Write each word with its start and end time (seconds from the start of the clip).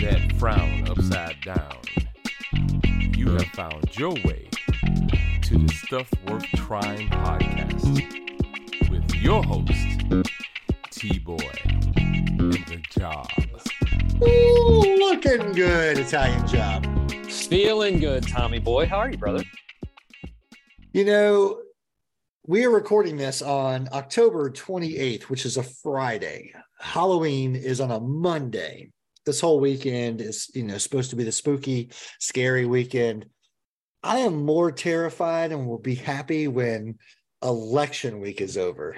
that 0.00 0.32
frown 0.38 0.88
upside 0.88 1.38
down. 1.42 1.76
You 3.14 3.32
have 3.32 3.46
found 3.48 3.98
your 3.98 4.14
way 4.24 4.48
to 5.42 5.58
the 5.58 5.72
Stuff 5.84 6.10
Worth 6.26 6.46
Trying 6.54 7.10
podcast 7.10 8.88
with 8.88 9.14
your 9.16 9.42
host, 9.42 9.74
T 10.90 11.18
Boy, 11.18 11.36
and 11.66 12.54
the 12.54 12.82
job. 12.98 13.28
Ooh, 14.22 14.96
looking 14.96 15.52
good, 15.52 15.98
Italian 15.98 16.46
job. 16.46 16.86
Feeling 17.30 18.00
good, 18.00 18.26
Tommy 18.26 18.58
boy. 18.58 18.86
How 18.86 19.00
are 19.00 19.10
you, 19.10 19.18
brother? 19.18 19.44
You 20.94 21.04
know, 21.04 21.60
we 22.46 22.64
are 22.64 22.70
recording 22.70 23.18
this 23.18 23.42
on 23.42 23.86
October 23.92 24.50
28th, 24.50 25.24
which 25.24 25.44
is 25.44 25.58
a 25.58 25.62
Friday. 25.62 26.54
Halloween 26.78 27.54
is 27.54 27.82
on 27.82 27.90
a 27.90 28.00
Monday. 28.00 28.92
This 29.30 29.40
whole 29.40 29.60
weekend 29.60 30.20
is, 30.20 30.50
you 30.56 30.64
know, 30.64 30.76
supposed 30.76 31.10
to 31.10 31.16
be 31.16 31.22
the 31.22 31.30
spooky, 31.30 31.90
scary 32.18 32.66
weekend. 32.66 33.26
I 34.02 34.18
am 34.18 34.44
more 34.44 34.72
terrified 34.72 35.52
and 35.52 35.68
will 35.68 35.78
be 35.78 35.94
happy 35.94 36.48
when 36.48 36.98
election 37.44 38.18
week 38.18 38.40
is 38.40 38.58
over. 38.58 38.96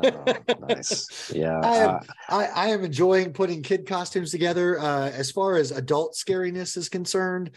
Oh, 0.00 0.24
nice. 0.68 1.32
Yeah. 1.34 1.58
I 1.58 1.76
am, 1.78 1.90
uh, 1.90 2.00
I, 2.28 2.44
I 2.44 2.66
am 2.68 2.84
enjoying 2.84 3.32
putting 3.32 3.64
kid 3.64 3.84
costumes 3.84 4.30
together. 4.30 4.78
Uh, 4.78 5.10
as 5.10 5.32
far 5.32 5.56
as 5.56 5.72
adult 5.72 6.14
scariness 6.14 6.76
is 6.76 6.88
concerned, 6.88 7.50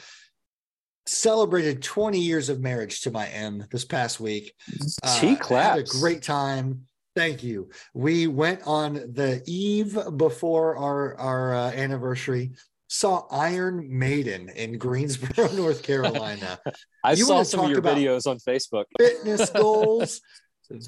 celebrated 1.05 1.83
20 1.83 2.19
years 2.19 2.49
of 2.49 2.61
marriage 2.61 3.01
to 3.01 3.11
my 3.11 3.27
M 3.27 3.63
this 3.69 3.85
past 3.85 4.19
week. 4.19 4.55
Uh, 5.03 5.19
T 5.19 5.37
Had 5.49 5.77
a 5.77 5.83
great 5.83 6.23
time. 6.23 6.87
Thank 7.17 7.41
you. 7.41 7.69
We 7.95 8.27
went 8.27 8.61
on 8.67 8.93
the 8.93 9.41
eve 9.47 9.97
before 10.17 10.77
our 10.77 11.15
our 11.17 11.55
uh, 11.55 11.71
anniversary. 11.71 12.51
Saw 12.89 13.25
Iron 13.31 13.87
Maiden 13.89 14.49
in 14.49 14.77
Greensboro, 14.77 15.51
North 15.53 15.81
Carolina. 15.81 16.59
I 17.03 17.13
you 17.13 17.25
saw 17.25 17.41
some 17.41 17.65
of 17.65 17.71
your 17.71 17.81
videos 17.81 18.27
on 18.27 18.37
Facebook. 18.37 18.85
fitness 18.99 19.49
goals. 19.55 20.21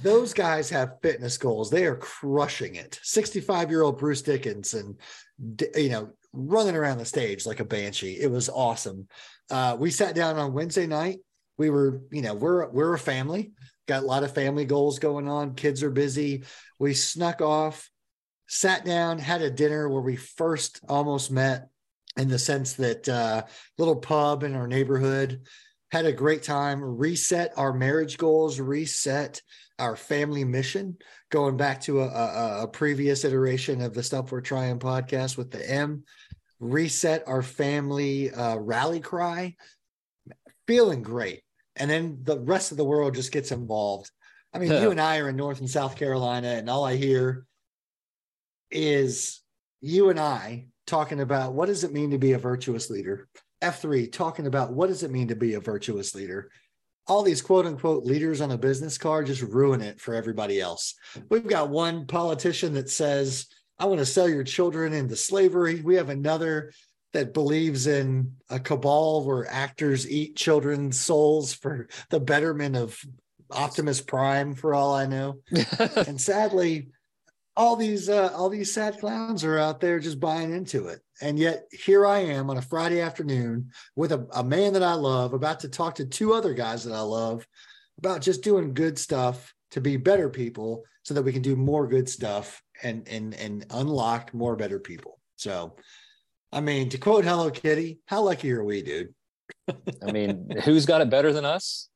Those 0.04 0.36
guys 0.36 0.70
have 0.70 0.98
fitness 1.02 1.36
goals. 1.40 1.72
They 1.72 1.86
are 1.86 1.96
crushing 1.96 2.76
it. 2.76 3.00
65 3.02 3.72
year 3.72 3.82
old 3.82 3.98
Bruce 3.98 4.22
Dickinson, 4.22 4.98
you 5.76 5.90
know, 5.90 6.12
running 6.32 6.76
around 6.76 7.00
the 7.00 7.06
stage 7.06 7.48
like 7.48 7.60
a 7.60 7.66
banshee. 7.66 8.20
It 8.20 8.30
was 8.30 8.50
awesome. 8.50 9.08
Uh, 9.50 9.76
we 9.80 9.90
sat 9.90 10.14
down 10.14 10.38
on 10.38 10.54
Wednesday 10.54 10.86
night. 10.86 11.22
We 11.58 11.72
were, 11.72 12.04
you 12.12 12.22
know, 12.22 12.36
we're 12.36 12.70
we're 12.70 12.94
a 12.94 13.00
family. 13.00 13.52
Got 13.90 14.04
a 14.04 14.06
lot 14.06 14.24
of 14.24 14.36
family 14.36 14.66
goals 14.66 15.00
going 15.00 15.28
on. 15.28 15.56
Kids 15.56 15.82
are 15.82 15.90
busy. 15.90 16.44
We 16.78 16.94
snuck 16.94 17.42
off, 17.42 17.90
sat 18.48 18.86
down, 18.86 19.18
had 19.18 19.42
a 19.42 19.50
dinner 19.50 19.90
where 19.90 20.04
we 20.04 20.16
first 20.16 20.80
almost 20.88 21.32
met 21.32 21.70
in 22.16 22.28
the 22.28 22.38
sense 22.38 22.74
that 22.74 23.10
uh, 23.10 23.46
little 23.80 23.96
pub 23.96 24.44
in 24.44 24.54
our 24.54 24.68
neighborhood. 24.68 25.42
Had 25.92 26.06
a 26.06 26.12
great 26.12 26.44
time. 26.44 26.84
Reset 26.84 27.52
our 27.58 27.74
marriage 27.74 28.20
goals 28.20 28.60
reset 28.60 29.42
our 29.80 29.96
family 29.96 30.44
mission. 30.44 30.96
Going 31.32 31.58
back 31.58 31.82
to 31.82 32.02
a, 32.02 32.10
a, 32.10 32.64
a 32.66 32.68
previous 32.68 33.26
iteration 33.26 33.82
of 33.82 33.96
the 33.96 34.04
stuff 34.04 34.32
we're 34.32 34.42
trying 34.42 34.78
podcast 34.78 35.36
with 35.36 35.50
the 35.50 35.68
m. 35.68 36.04
Reset 36.60 37.24
our 37.26 37.42
family 37.42 38.30
uh, 38.30 38.58
rally 38.58 39.00
cry. 39.00 39.56
Feeling 40.68 41.02
great 41.02 41.42
and 41.80 41.90
then 41.90 42.20
the 42.24 42.40
rest 42.40 42.72
of 42.72 42.78
the 42.78 42.84
world 42.84 43.16
just 43.16 43.32
gets 43.32 43.52
involved 43.52 44.12
i 44.54 44.60
mean 44.60 44.72
you 44.72 44.92
and 44.92 45.02
i 45.02 45.18
are 45.18 45.30
in 45.30 45.36
north 45.36 45.60
and 45.60 45.70
south 45.70 45.96
carolina 45.96 46.50
and 46.50 46.70
all 46.70 46.86
i 46.86 46.96
hear 46.96 47.46
is 48.72 49.42
you 49.82 50.10
and 50.10 50.20
i 50.20 50.68
talking 50.86 51.20
about 51.20 51.54
what 51.54 51.68
does 51.68 51.84
it 51.84 51.94
mean 51.94 52.12
to 52.12 52.18
be 52.18 52.34
a 52.34 52.38
virtuous 52.38 52.90
leader 52.90 53.28
F3 53.62 54.12
talking 54.12 54.48
about 54.48 54.74
what 54.74 54.88
does 54.88 55.04
it 55.04 55.12
mean 55.12 55.28
to 55.28 55.36
be 55.36 55.54
a 55.56 55.60
virtuous 55.60 56.16
leader. 56.16 56.50
All 57.08 57.24
these 57.24 57.42
quote 57.42 57.66
unquote 57.66 58.06
leaders 58.06 58.42
on 58.42 58.52
a 58.52 58.58
business 58.58 58.98
card 58.98 59.28
just 59.28 59.42
ruin 59.42 59.82
it 59.82 60.00
for 60.00 60.14
everybody 60.14 60.62
else. 60.62 60.96
We've 61.30 61.48
got 61.48 61.70
one 61.70 62.06
politician 62.06 62.74
that 62.76 62.90
says, 62.90 63.48
I 63.78 63.86
want 63.86 64.00
to 64.00 64.06
sell 64.06 64.30
your 64.30 64.44
children 64.44 64.94
into 64.94 65.16
slavery. 65.16 65.82
We 65.82 65.96
have 65.96 66.10
another 66.10 66.72
that 67.14 67.34
believes 67.34 67.88
in 67.88 68.34
a 68.50 68.60
cabal 68.60 69.26
where 69.26 69.50
actors 69.52 70.10
eat 70.10 70.36
children's 70.36 71.00
souls 71.00 71.54
for 71.54 71.88
the 72.10 72.20
betterment 72.20 72.76
of 72.76 73.00
Optimus 73.52 74.02
Prime, 74.02 74.54
for 74.54 74.74
all 74.74 74.94
I 74.94 75.06
know. 75.06 75.40
and 76.08 76.20
sadly, 76.22 76.90
all 77.58 77.76
these 77.76 78.08
uh, 78.10 78.32
all 78.36 78.50
these 78.50 78.74
sad 78.74 79.00
clowns 79.00 79.44
are 79.44 79.58
out 79.58 79.82
there 79.82 80.00
just 80.00 80.20
buying 80.20 80.54
into 80.54 80.88
it. 80.88 81.00
And 81.22 81.38
yet 81.38 81.66
here 81.72 82.06
I 82.06 82.20
am 82.20 82.50
on 82.50 82.58
a 82.58 82.62
Friday 82.62 83.02
afternoon 83.02 83.72
with 83.96 84.12
a, 84.12 84.26
a 84.34 84.44
man 84.44 84.74
that 84.74 84.84
I 84.84 84.94
love, 84.94 85.34
about 85.34 85.60
to 85.62 85.70
talk 85.70 85.96
to 85.96 86.06
two 86.06 86.34
other 86.34 86.54
guys 86.54 86.84
that 86.86 86.94
I 86.94 87.02
love 87.02 87.46
about 87.98 88.22
just 88.22 88.44
doing 88.44 88.74
good 88.74 88.98
stuff 88.98 89.54
to 89.72 89.82
be 89.82 89.98
better 89.98 90.30
people 90.30 90.84
so 91.04 91.14
that 91.14 91.24
we 91.24 91.34
can 91.34 91.42
do 91.42 91.56
more 91.56 91.88
good 91.88 92.08
stuff 92.08 92.62
and 92.82 93.08
and 93.08 93.34
and 93.34 93.66
unlock 93.72 94.34
more 94.34 94.56
better 94.56 94.80
people. 94.80 95.20
So 95.36 95.76
I 96.52 96.62
mean, 96.62 96.90
to 96.90 96.98
quote 96.98 97.26
Hello 97.26 97.50
Kitty, 97.52 98.00
how 98.06 98.22
lucky 98.24 98.52
are 98.52 98.64
we, 98.64 98.82
dude? 98.82 99.14
I 100.04 100.12
mean, 100.12 100.50
who's 100.64 100.86
got 100.86 101.02
it 101.02 101.10
better 101.10 101.32
than 101.32 101.46
us? 101.46 101.90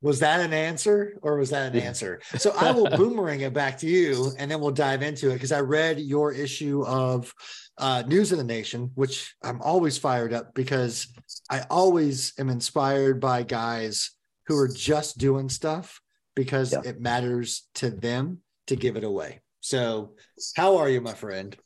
Was 0.00 0.20
that 0.20 0.40
an 0.40 0.52
answer 0.52 1.18
or 1.22 1.36
was 1.36 1.50
that 1.50 1.74
an 1.74 1.80
answer? 1.82 2.20
So 2.36 2.52
I 2.56 2.70
will 2.70 2.88
boomerang 2.96 3.40
it 3.40 3.52
back 3.52 3.78
to 3.78 3.86
you 3.88 4.32
and 4.38 4.50
then 4.50 4.60
we'll 4.60 4.70
dive 4.70 5.02
into 5.02 5.30
it 5.30 5.34
because 5.34 5.52
I 5.52 5.60
read 5.60 5.98
your 5.98 6.32
issue 6.32 6.84
of 6.86 7.32
uh, 7.78 8.04
News 8.06 8.30
of 8.32 8.38
the 8.38 8.44
Nation, 8.44 8.92
which 8.94 9.34
I'm 9.42 9.60
always 9.60 9.98
fired 9.98 10.32
up 10.32 10.54
because 10.54 11.08
I 11.50 11.64
always 11.68 12.32
am 12.38 12.48
inspired 12.48 13.20
by 13.20 13.42
guys 13.42 14.12
who 14.46 14.56
are 14.56 14.68
just 14.68 15.18
doing 15.18 15.48
stuff 15.48 16.00
because 16.36 16.72
Yeah. 16.72 16.82
it 16.84 17.00
matters 17.00 17.68
to 17.74 17.90
them 17.90 18.38
to 18.68 18.76
give 18.76 18.96
it 18.96 19.04
away. 19.04 19.40
So, 19.60 20.14
how 20.56 20.76
are 20.76 20.88
you, 20.88 21.00
my 21.00 21.14
friend? 21.14 21.56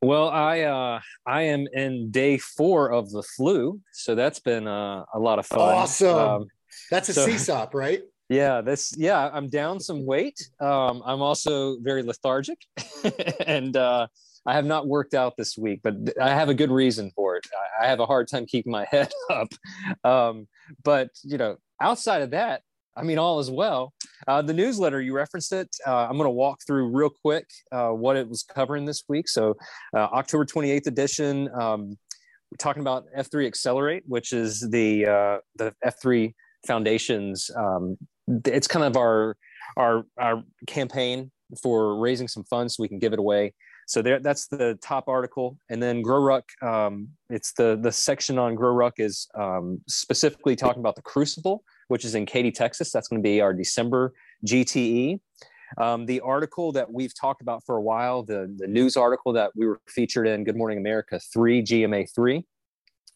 Well, 0.00 0.28
I 0.28 0.60
uh, 0.60 1.00
I 1.26 1.42
am 1.42 1.66
in 1.72 2.10
day 2.10 2.38
four 2.38 2.92
of 2.92 3.10
the 3.10 3.22
flu, 3.22 3.80
so 3.92 4.14
that's 4.14 4.38
been 4.38 4.68
uh, 4.68 5.04
a 5.12 5.18
lot 5.18 5.38
of 5.38 5.46
fun. 5.46 5.60
Awesome. 5.60 6.16
Um, 6.16 6.46
That's 6.90 7.08
a 7.08 7.14
So- 7.14 7.26
CSOP, 7.26 7.74
right? 7.74 8.02
yeah, 8.28 8.60
this 8.60 8.94
yeah, 8.96 9.28
I'm 9.32 9.48
down 9.48 9.80
some 9.80 10.06
weight. 10.06 10.38
Um, 10.60 11.02
I'm 11.04 11.20
also 11.20 11.78
very 11.80 12.02
lethargic, 12.04 12.58
and 13.46 13.76
uh, 13.76 14.06
I 14.46 14.54
have 14.54 14.64
not 14.64 14.86
worked 14.86 15.14
out 15.14 15.36
this 15.36 15.58
week, 15.58 15.80
but 15.82 15.94
I 16.20 16.30
have 16.30 16.48
a 16.48 16.54
good 16.54 16.70
reason 16.70 17.10
for 17.16 17.36
it. 17.36 17.46
I, 17.80 17.86
I 17.86 17.88
have 17.88 17.98
a 17.98 18.06
hard 18.06 18.28
time 18.28 18.46
keeping 18.46 18.70
my 18.70 18.84
head 18.90 19.10
up. 19.30 19.48
Um, 20.04 20.46
but 20.84 21.10
you 21.24 21.38
know, 21.38 21.56
outside 21.80 22.22
of 22.22 22.30
that, 22.30 22.62
I 22.98 23.04
mean, 23.04 23.18
all 23.18 23.38
is 23.38 23.50
well. 23.50 23.92
Uh, 24.26 24.42
the 24.42 24.52
newsletter 24.52 25.00
you 25.00 25.14
referenced 25.14 25.52
it. 25.52 25.68
Uh, 25.86 26.06
I'm 26.06 26.16
going 26.16 26.24
to 26.24 26.30
walk 26.30 26.58
through 26.66 26.88
real 26.88 27.10
quick 27.10 27.46
uh, 27.70 27.90
what 27.90 28.16
it 28.16 28.28
was 28.28 28.42
covering 28.42 28.84
this 28.84 29.04
week. 29.08 29.28
So, 29.28 29.54
uh, 29.94 30.00
October 30.00 30.44
28th 30.44 30.86
edition. 30.88 31.48
Um, 31.54 31.96
we're 32.50 32.56
talking 32.58 32.80
about 32.80 33.04
F3 33.16 33.46
Accelerate, 33.46 34.02
which 34.06 34.32
is 34.32 34.68
the 34.70 35.06
uh, 35.06 35.38
the 35.56 35.74
F3 35.84 36.32
Foundation's. 36.66 37.50
Um, 37.56 37.96
it's 38.46 38.66
kind 38.66 38.84
of 38.84 38.96
our 38.96 39.36
our 39.76 40.04
our 40.18 40.42
campaign 40.66 41.30
for 41.62 41.98
raising 41.98 42.26
some 42.26 42.44
funds 42.44 42.76
so 42.76 42.82
we 42.82 42.88
can 42.88 42.98
give 42.98 43.12
it 43.12 43.18
away. 43.18 43.54
So 43.86 44.02
there, 44.02 44.18
that's 44.18 44.48
the 44.48 44.78
top 44.82 45.08
article, 45.08 45.56
and 45.70 45.82
then 45.82 46.02
Grow 46.02 46.20
Ruck. 46.20 46.44
Um, 46.62 47.08
it's 47.30 47.52
the 47.52 47.78
the 47.80 47.92
section 47.92 48.38
on 48.38 48.54
Grow 48.54 48.72
Ruck 48.72 48.94
is 48.98 49.28
um, 49.34 49.80
specifically 49.88 50.56
talking 50.56 50.80
about 50.80 50.96
the 50.96 51.02
Crucible, 51.02 51.62
which 51.88 52.04
is 52.04 52.14
in 52.14 52.26
Katy, 52.26 52.52
Texas. 52.52 52.90
That's 52.92 53.08
going 53.08 53.22
to 53.22 53.26
be 53.26 53.40
our 53.40 53.52
December 53.52 54.14
GTE. 54.46 55.20
Um, 55.76 56.06
the 56.06 56.20
article 56.20 56.72
that 56.72 56.90
we've 56.90 57.12
talked 57.14 57.42
about 57.42 57.62
for 57.66 57.76
a 57.76 57.82
while, 57.82 58.22
the 58.22 58.54
the 58.56 58.66
news 58.66 58.96
article 58.96 59.32
that 59.34 59.50
we 59.54 59.66
were 59.66 59.80
featured 59.88 60.26
in 60.26 60.44
Good 60.44 60.56
Morning 60.56 60.78
America 60.78 61.20
three 61.32 61.62
GMA 61.62 62.08
three. 62.14 62.44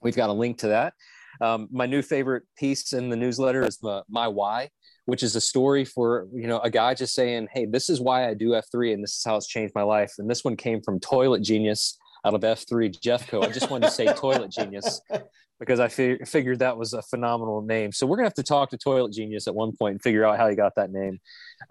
We've 0.02 0.16
got 0.16 0.28
a 0.28 0.34
link 0.34 0.58
to 0.58 0.68
that. 0.68 0.94
Um, 1.40 1.68
my 1.72 1.86
new 1.86 2.02
favorite 2.02 2.44
piece 2.58 2.92
in 2.92 3.08
the 3.08 3.16
newsletter 3.16 3.64
is 3.64 3.78
the 3.78 4.02
my 4.08 4.28
why, 4.28 4.68
which 5.06 5.22
is 5.22 5.34
a 5.34 5.40
story 5.40 5.84
for 5.84 6.28
you 6.34 6.46
know 6.46 6.58
a 6.58 6.70
guy 6.70 6.94
just 6.94 7.14
saying, 7.14 7.48
"Hey, 7.52 7.64
this 7.64 7.88
is 7.88 8.00
why 8.00 8.28
I 8.28 8.34
do 8.34 8.50
F3, 8.50 8.92
and 8.92 9.02
this 9.02 9.16
is 9.16 9.22
how 9.24 9.36
it's 9.36 9.46
changed 9.46 9.74
my 9.74 9.82
life." 9.82 10.12
And 10.18 10.30
this 10.30 10.44
one 10.44 10.56
came 10.56 10.82
from 10.82 11.00
Toilet 11.00 11.42
Genius 11.42 11.98
out 12.24 12.34
of 12.34 12.42
F3 12.42 13.00
Jeffco. 13.00 13.44
I 13.44 13.50
just 13.50 13.70
wanted 13.70 13.86
to 13.86 13.92
say 13.92 14.06
Toilet 14.16 14.50
Genius 14.50 15.00
because 15.62 15.78
I 15.78 15.86
fi- 15.86 16.18
figured 16.26 16.58
that 16.58 16.76
was 16.76 16.92
a 16.92 17.02
phenomenal 17.02 17.62
name. 17.62 17.92
So 17.92 18.04
we're 18.04 18.16
gonna 18.16 18.26
have 18.26 18.34
to 18.34 18.42
talk 18.42 18.70
to 18.70 18.76
Toilet 18.76 19.12
Genius 19.12 19.46
at 19.46 19.54
one 19.54 19.70
point 19.76 19.92
and 19.92 20.02
figure 20.02 20.24
out 20.24 20.36
how 20.36 20.48
he 20.48 20.56
got 20.56 20.74
that 20.74 20.90
name. 20.90 21.20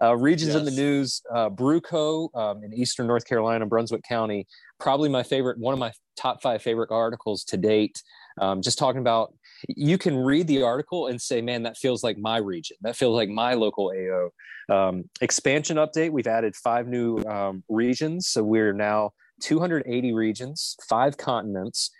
Uh, 0.00 0.16
regions 0.16 0.54
in 0.54 0.64
the 0.64 0.70
news: 0.70 1.20
uh, 1.34 1.50
Bruco 1.50 2.34
um, 2.34 2.64
in 2.64 2.72
Eastern 2.72 3.06
North 3.06 3.26
Carolina, 3.26 3.66
Brunswick 3.66 4.02
County. 4.08 4.46
Probably 4.80 5.10
my 5.10 5.22
favorite, 5.22 5.58
one 5.58 5.74
of 5.74 5.78
my 5.78 5.92
top 6.16 6.40
five 6.40 6.62
favorite 6.62 6.90
articles 6.90 7.44
to 7.44 7.58
date. 7.58 8.02
Um, 8.40 8.62
just 8.62 8.78
talking 8.78 9.00
about 9.00 9.34
you 9.68 9.98
can 9.98 10.16
read 10.16 10.46
the 10.46 10.62
article 10.62 11.08
and 11.08 11.20
say, 11.20 11.42
man, 11.42 11.64
that 11.64 11.76
feels 11.76 12.02
like 12.02 12.16
my 12.16 12.38
region. 12.38 12.78
That 12.80 12.96
feels 12.96 13.14
like 13.14 13.28
my 13.28 13.54
local 13.54 13.92
AO. 13.94 14.30
Um, 14.74 15.04
expansion 15.20 15.76
update 15.76 16.10
we've 16.10 16.26
added 16.26 16.56
five 16.56 16.86
new 16.86 17.18
um, 17.24 17.62
regions. 17.68 18.28
So 18.28 18.42
we're 18.42 18.72
now 18.72 19.10
280 19.42 20.12
regions, 20.14 20.76
five 20.88 21.16
continents. 21.16 21.90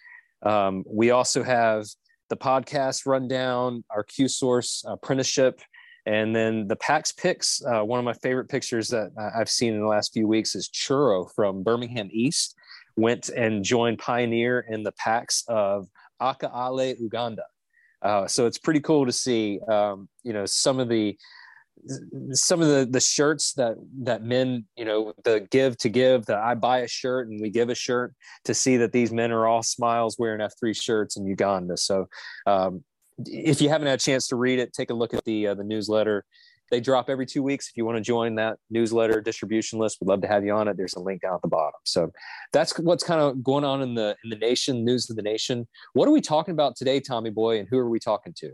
Um, 0.43 0.85
we 0.87 1.11
also 1.11 1.43
have 1.43 1.87
the 2.31 2.37
podcast 2.37 3.07
rundown, 3.07 3.85
our 3.91 4.03
Q 4.03 4.29
Source 4.29 4.85
apprenticeship, 4.87 5.61
and 6.07 6.35
then 6.35 6.67
the 6.67 6.77
PAX 6.77 7.13
picks. 7.13 7.63
Uh, 7.65 7.83
one 7.83 7.99
of 7.99 8.05
my 8.05 8.15
favorite 8.15 8.49
pictures 8.49 8.89
that 8.89 9.11
I've 9.37 9.51
seen 9.51 9.75
in 9.75 9.81
the 9.81 9.87
last 9.87 10.13
few 10.13 10.27
weeks 10.27 10.55
is 10.55 10.69
Churro 10.69 11.29
from 11.35 11.63
Birmingham 11.63 12.09
East 12.13 12.57
went 12.97 13.29
and 13.31 13.65
joined 13.65 13.99
Pioneer 13.99 14.65
in 14.69 14.83
the 14.83 14.93
PAX 14.93 15.45
of 15.49 15.89
Akaale, 16.21 16.99
Uganda. 16.99 17.45
Uh, 18.03 18.27
so 18.27 18.47
it's 18.47 18.59
pretty 18.59 18.81
cool 18.81 19.07
to 19.07 19.13
see, 19.13 19.61
um, 19.69 20.09
you 20.25 20.33
know, 20.33 20.45
some 20.45 20.81
of 20.81 20.89
the 20.89 21.17
some 22.33 22.61
of 22.61 22.69
the 22.69 22.87
the 22.89 23.01
shirts 23.01 23.55
that 23.55 23.77
that 24.03 24.23
men 24.23 24.65
you 24.77 24.85
know 24.85 25.13
the 25.25 25.47
give 25.51 25.77
to 25.77 25.89
give 25.89 26.25
that 26.27 26.39
i 26.39 26.55
buy 26.55 26.79
a 26.79 26.89
shirt 26.89 27.29
and 27.29 27.41
we 27.41 27.51
give 27.51 27.71
a 27.71 27.75
shirt 27.75 28.15
to 28.45 28.55
see 28.55 28.77
that 28.77 28.93
these 28.93 29.13
men 29.13 29.33
are 29.33 29.47
all 29.47 29.63
smiles 29.63 30.17
wearing 30.19 30.41
f3 30.41 30.81
shirts 30.81 31.17
in 31.17 31.27
uganda 31.27 31.77
so 31.77 32.07
um, 32.47 32.85
if 33.27 33.61
you 33.61 33.69
haven't 33.69 33.89
had 33.89 33.99
a 33.99 34.03
chance 34.03 34.29
to 34.29 34.37
read 34.37 34.59
it 34.59 34.73
take 34.73 34.91
a 34.91 34.95
look 34.95 35.15
at 35.15 35.25
the 35.25 35.49
uh, 35.49 35.55
the 35.55 35.65
newsletter. 35.65 36.25
They 36.71 36.81
drop 36.81 37.11
every 37.11 37.27
two 37.27 37.43
weeks. 37.43 37.69
If 37.69 37.77
you 37.77 37.85
want 37.85 37.99
to 37.99 38.03
join 38.03 38.35
that 38.37 38.57
newsletter 38.71 39.21
distribution 39.21 39.79
list 39.79 39.99
we'd 40.01 40.09
love 40.09 40.23
to 40.23 40.29
have 40.29 40.43
you 40.43 40.53
on 40.53 40.69
it. 40.69 40.79
There's 40.79 40.95
a 40.95 41.01
link 41.01 41.21
down 41.21 41.35
at 41.35 41.43
the 41.43 41.49
bottom. 41.49 41.79
So 41.85 42.11
that's 42.51 42.79
what's 42.79 43.05
kind 43.05 43.21
of 43.21 43.45
going 43.45 43.65
on 43.65 43.83
in 43.83 43.95
the 43.95 44.17
in 44.25 44.31
the 44.31 44.37
nation 44.37 44.83
news 44.83 45.11
of 45.11 45.17
the 45.17 45.23
nation. 45.23 45.69
What 45.93 46.09
are 46.09 46.13
we 46.13 46.23
talking 46.23 46.53
about 46.53 46.77
today 46.77 46.99
tommy 46.99 47.29
boy 47.29 47.59
and 47.59 47.69
who 47.69 47.77
are 47.77 47.91
we 47.91 47.99
talking 47.99 48.33
to 48.39 48.53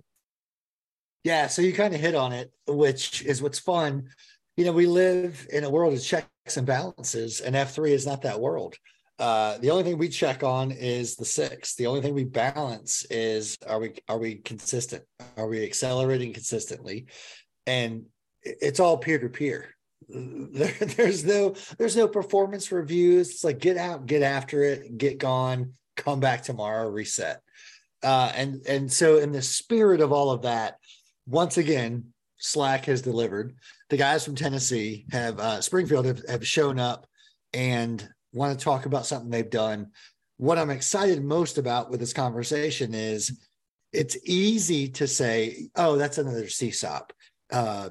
yeah, 1.24 1.46
so 1.46 1.62
you 1.62 1.72
kind 1.72 1.94
of 1.94 2.00
hit 2.00 2.14
on 2.14 2.32
it, 2.32 2.52
which 2.66 3.22
is 3.24 3.42
what's 3.42 3.58
fun. 3.58 4.08
You 4.56 4.64
know, 4.64 4.72
we 4.72 4.86
live 4.86 5.46
in 5.52 5.64
a 5.64 5.70
world 5.70 5.94
of 5.94 6.02
checks 6.02 6.56
and 6.56 6.66
balances, 6.66 7.40
and 7.40 7.54
F3 7.54 7.90
is 7.90 8.06
not 8.06 8.22
that 8.22 8.40
world. 8.40 8.76
Uh, 9.18 9.58
the 9.58 9.70
only 9.70 9.82
thing 9.82 9.98
we 9.98 10.08
check 10.08 10.44
on 10.44 10.70
is 10.70 11.16
the 11.16 11.24
six. 11.24 11.74
The 11.74 11.86
only 11.86 12.00
thing 12.00 12.14
we 12.14 12.24
balance 12.24 13.04
is 13.10 13.58
are 13.66 13.80
we 13.80 13.94
are 14.08 14.18
we 14.18 14.36
consistent? 14.36 15.02
Are 15.36 15.48
we 15.48 15.64
accelerating 15.64 16.32
consistently? 16.32 17.06
And 17.66 18.04
it's 18.42 18.78
all 18.78 18.96
peer 18.96 19.18
to 19.18 19.28
peer. 19.28 19.74
There's 20.08 21.24
no 21.24 21.56
there's 21.78 21.96
no 21.96 22.06
performance 22.06 22.70
reviews. 22.70 23.30
It's 23.30 23.44
like 23.44 23.58
get 23.58 23.76
out, 23.76 24.06
get 24.06 24.22
after 24.22 24.62
it, 24.62 24.96
get 24.96 25.18
gone, 25.18 25.72
come 25.96 26.20
back 26.20 26.42
tomorrow, 26.44 26.88
reset. 26.88 27.42
Uh, 28.02 28.30
and 28.36 28.62
and 28.68 28.92
so 28.92 29.18
in 29.18 29.32
the 29.32 29.42
spirit 29.42 30.00
of 30.00 30.12
all 30.12 30.30
of 30.30 30.42
that, 30.42 30.76
once 31.28 31.58
again, 31.58 32.12
Slack 32.38 32.86
has 32.86 33.02
delivered. 33.02 33.54
The 33.90 33.96
guys 33.96 34.24
from 34.24 34.34
Tennessee 34.34 35.06
have 35.12 35.38
uh, 35.38 35.60
Springfield 35.60 36.06
have, 36.06 36.22
have 36.28 36.46
shown 36.46 36.78
up 36.78 37.06
and 37.52 38.06
want 38.32 38.58
to 38.58 38.64
talk 38.64 38.86
about 38.86 39.06
something 39.06 39.30
they've 39.30 39.48
done. 39.48 39.88
What 40.38 40.58
I'm 40.58 40.70
excited 40.70 41.22
most 41.22 41.58
about 41.58 41.90
with 41.90 42.00
this 42.00 42.12
conversation 42.12 42.94
is 42.94 43.38
it's 43.92 44.16
easy 44.24 44.88
to 44.90 45.06
say, 45.06 45.68
"Oh, 45.76 45.96
that's 45.96 46.18
another 46.18 46.44
CSOP." 46.44 47.10
Uh, 47.50 47.90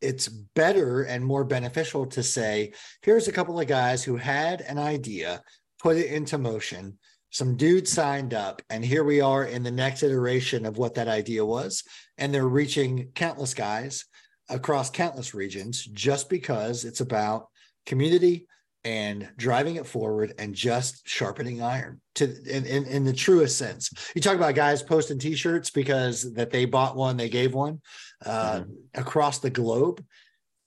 it's 0.00 0.28
better 0.28 1.02
and 1.02 1.24
more 1.24 1.44
beneficial 1.44 2.06
to 2.06 2.22
say, 2.22 2.72
"Here's 3.02 3.28
a 3.28 3.32
couple 3.32 3.58
of 3.58 3.66
guys 3.66 4.04
who 4.04 4.16
had 4.16 4.60
an 4.62 4.78
idea, 4.78 5.42
put 5.82 5.96
it 5.96 6.06
into 6.06 6.38
motion." 6.38 6.98
Some 7.30 7.56
dudes 7.56 7.90
signed 7.90 8.34
up 8.34 8.60
and 8.70 8.84
here 8.84 9.04
we 9.04 9.20
are 9.20 9.44
in 9.44 9.62
the 9.62 9.70
next 9.70 10.02
iteration 10.02 10.66
of 10.66 10.78
what 10.78 10.94
that 10.94 11.08
idea 11.08 11.44
was 11.44 11.84
and 12.18 12.34
they're 12.34 12.48
reaching 12.48 13.08
countless 13.14 13.54
guys 13.54 14.04
across 14.48 14.90
countless 14.90 15.32
regions 15.32 15.84
just 15.84 16.28
because 16.28 16.84
it's 16.84 17.00
about 17.00 17.46
community 17.86 18.46
and 18.84 19.28
driving 19.36 19.76
it 19.76 19.86
forward 19.86 20.32
and 20.38 20.54
just 20.54 21.06
sharpening 21.06 21.62
iron 21.62 22.00
to 22.14 22.24
in, 22.44 22.64
in, 22.64 22.86
in, 22.86 23.04
the 23.04 23.12
truest 23.12 23.58
sense. 23.58 23.90
You 24.14 24.22
talk 24.22 24.36
about 24.36 24.54
guys 24.54 24.82
posting 24.82 25.18
t-shirts 25.18 25.70
because 25.70 26.32
that 26.34 26.50
they 26.50 26.64
bought 26.64 26.96
one 26.96 27.16
they 27.16 27.28
gave 27.28 27.52
one 27.52 27.80
uh, 28.24 28.60
mm-hmm. 28.60 28.72
across 28.94 29.38
the 29.38 29.50
globe. 29.50 30.02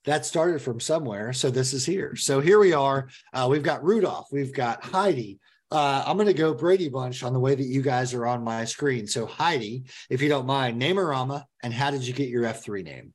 That 0.05 0.25
started 0.25 0.61
from 0.61 0.79
somewhere 0.79 1.33
so 1.33 1.49
this 1.49 1.73
is 1.73 1.85
here. 1.85 2.15
So 2.15 2.39
here 2.39 2.59
we 2.59 2.73
are 2.73 3.09
uh, 3.33 3.47
we've 3.49 3.63
got 3.63 3.83
rudolph 3.83 4.27
we've 4.31 4.53
got 4.53 4.83
heidi 4.83 5.39
uh, 5.73 6.03
I'm 6.05 6.17
going 6.17 6.27
to 6.27 6.33
go 6.33 6.53
Brady 6.53 6.87
Bunch 6.87 7.23
on 7.23 7.33
the 7.33 7.39
way 7.39 7.55
that 7.55 7.65
you 7.65 7.81
guys 7.81 8.13
are 8.13 8.27
on 8.27 8.43
my 8.43 8.63
screen. 8.63 9.07
So, 9.07 9.25
Heidi, 9.25 9.85
if 10.07 10.21
you 10.21 10.29
don't 10.29 10.45
mind, 10.45 10.79
Namarama 10.79 11.43
and 11.63 11.73
how 11.73 11.89
did 11.89 12.05
you 12.05 12.13
get 12.13 12.29
your 12.29 12.43
F3 12.43 12.83
name? 12.83 13.13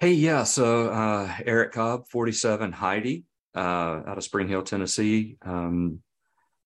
Hey, 0.00 0.12
yeah. 0.12 0.44
So, 0.44 0.88
uh, 0.88 1.30
Eric 1.44 1.72
Cobb, 1.72 2.08
47, 2.08 2.72
Heidi, 2.72 3.24
uh, 3.54 3.60
out 4.06 4.16
of 4.16 4.24
Spring 4.24 4.48
Hill, 4.48 4.62
Tennessee. 4.62 5.36
Um, 5.42 6.00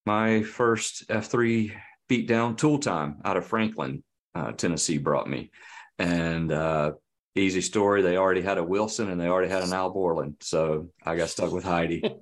my 0.07 0.45
first 0.45 1.09
F3 1.09 1.73
beatdown 2.09 2.57
tool 2.57 2.79
time 2.79 3.17
out 3.25 3.37
of 3.37 3.47
Franklin, 3.47 4.05
uh, 4.37 4.53
Tennessee 4.53 4.99
brought 4.99 5.29
me. 5.29 5.51
And 5.99 6.53
uh, 6.53 6.93
easy 7.37 7.61
story. 7.61 8.03
They 8.03 8.17
already 8.17 8.43
had 8.43 8.59
a 8.59 8.65
Wilson 8.65 9.11
and 9.11 9.21
they 9.21 9.29
already 9.29 9.49
had 9.49 9.63
an 9.63 9.73
Al 9.73 9.91
Borland. 9.91 10.37
So 10.41 10.89
I 11.05 11.17
got 11.17 11.29
stuck 11.29 11.53
with 11.53 11.65
Heidi. 11.65 12.03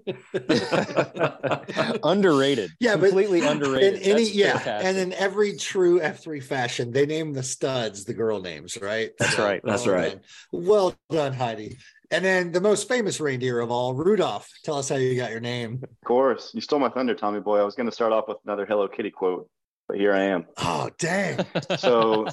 underrated. 2.04 2.70
Yeah, 2.80 2.96
completely 2.96 3.40
underrated. 3.40 4.02
In 4.02 4.12
any, 4.12 4.30
yeah. 4.30 4.80
And 4.82 4.96
in 4.96 5.12
every 5.14 5.56
true 5.56 6.00
F3 6.00 6.42
fashion, 6.42 6.90
they 6.90 7.06
name 7.06 7.32
the 7.32 7.42
studs 7.42 8.04
the 8.04 8.14
girl 8.14 8.40
names, 8.40 8.76
right? 8.80 9.10
That's 9.18 9.36
so, 9.36 9.44
right. 9.44 9.60
That's 9.64 9.86
well 9.86 9.94
right. 9.94 10.12
Done. 10.12 10.20
Well 10.52 10.94
done, 11.10 11.32
Heidi. 11.32 11.78
And 12.10 12.24
then 12.24 12.52
the 12.52 12.60
most 12.60 12.88
famous 12.88 13.20
reindeer 13.20 13.60
of 13.60 13.70
all, 13.70 13.94
Rudolph. 13.94 14.48
Tell 14.64 14.78
us 14.78 14.88
how 14.88 14.96
you 14.96 15.14
got 15.16 15.30
your 15.30 15.40
name. 15.40 15.80
Of 15.82 16.06
course. 16.06 16.52
You 16.54 16.60
stole 16.60 16.78
my 16.78 16.88
thunder, 16.88 17.14
Tommy 17.14 17.40
boy. 17.40 17.60
I 17.60 17.64
was 17.64 17.74
going 17.74 17.88
to 17.88 17.94
start 17.94 18.12
off 18.12 18.28
with 18.28 18.38
another 18.44 18.64
Hello 18.64 18.88
Kitty 18.88 19.10
quote, 19.10 19.48
but 19.86 19.98
here 19.98 20.14
I 20.14 20.22
am. 20.22 20.46
Oh, 20.56 20.88
dang. 20.98 21.44
So 21.78 22.28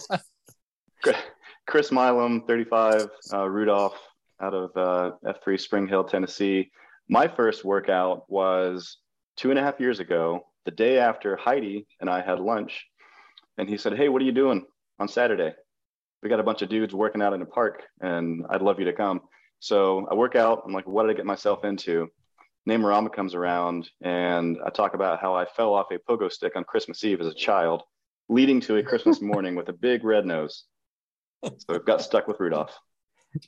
Chris 1.67 1.91
Milam, 1.91 2.43
35, 2.45 3.09
uh, 3.33 3.49
Rudolph 3.49 3.99
out 4.39 4.53
of 4.53 4.71
uh, 4.77 5.11
F3 5.25 5.59
Spring 5.59 5.87
Hill, 5.87 6.03
Tennessee. 6.03 6.69
My 7.09 7.27
first 7.27 7.65
workout 7.65 8.29
was 8.29 8.97
two 9.35 9.49
and 9.49 9.57
a 9.57 9.63
half 9.63 9.79
years 9.79 9.99
ago, 9.99 10.45
the 10.65 10.71
day 10.71 10.99
after 10.99 11.35
Heidi 11.35 11.87
and 11.99 12.09
I 12.09 12.21
had 12.21 12.39
lunch. 12.39 12.85
And 13.57 13.67
he 13.67 13.77
said, 13.77 13.97
Hey, 13.97 14.09
what 14.09 14.21
are 14.21 14.25
you 14.25 14.31
doing 14.31 14.65
on 14.99 15.07
Saturday? 15.07 15.53
We 16.21 16.29
got 16.29 16.39
a 16.39 16.43
bunch 16.43 16.61
of 16.61 16.69
dudes 16.69 16.93
working 16.93 17.21
out 17.21 17.33
in 17.33 17.41
a 17.41 17.45
park 17.45 17.81
and 17.99 18.45
I'd 18.49 18.61
love 18.61 18.79
you 18.79 18.85
to 18.85 18.93
come. 18.93 19.21
So 19.59 20.07
I 20.11 20.13
work 20.13 20.35
out. 20.35 20.63
I'm 20.65 20.73
like, 20.73 20.87
what 20.87 21.03
did 21.03 21.11
I 21.11 21.13
get 21.15 21.25
myself 21.25 21.65
into? 21.65 22.09
Namarama 22.69 23.11
comes 23.11 23.33
around 23.33 23.89
and 24.01 24.57
I 24.65 24.69
talk 24.69 24.93
about 24.93 25.19
how 25.19 25.35
I 25.35 25.45
fell 25.45 25.73
off 25.73 25.91
a 25.91 25.97
pogo 25.97 26.31
stick 26.31 26.55
on 26.55 26.63
Christmas 26.63 27.03
Eve 27.03 27.21
as 27.21 27.27
a 27.27 27.33
child, 27.33 27.83
leading 28.29 28.59
to 28.61 28.77
a 28.77 28.83
Christmas 28.83 29.19
morning 29.21 29.55
with 29.55 29.69
a 29.69 29.73
big 29.73 30.03
red 30.03 30.25
nose 30.25 30.65
so 31.43 31.75
I've 31.75 31.85
got 31.85 32.01
stuck 32.01 32.27
with 32.27 32.39
Rudolph. 32.39 32.77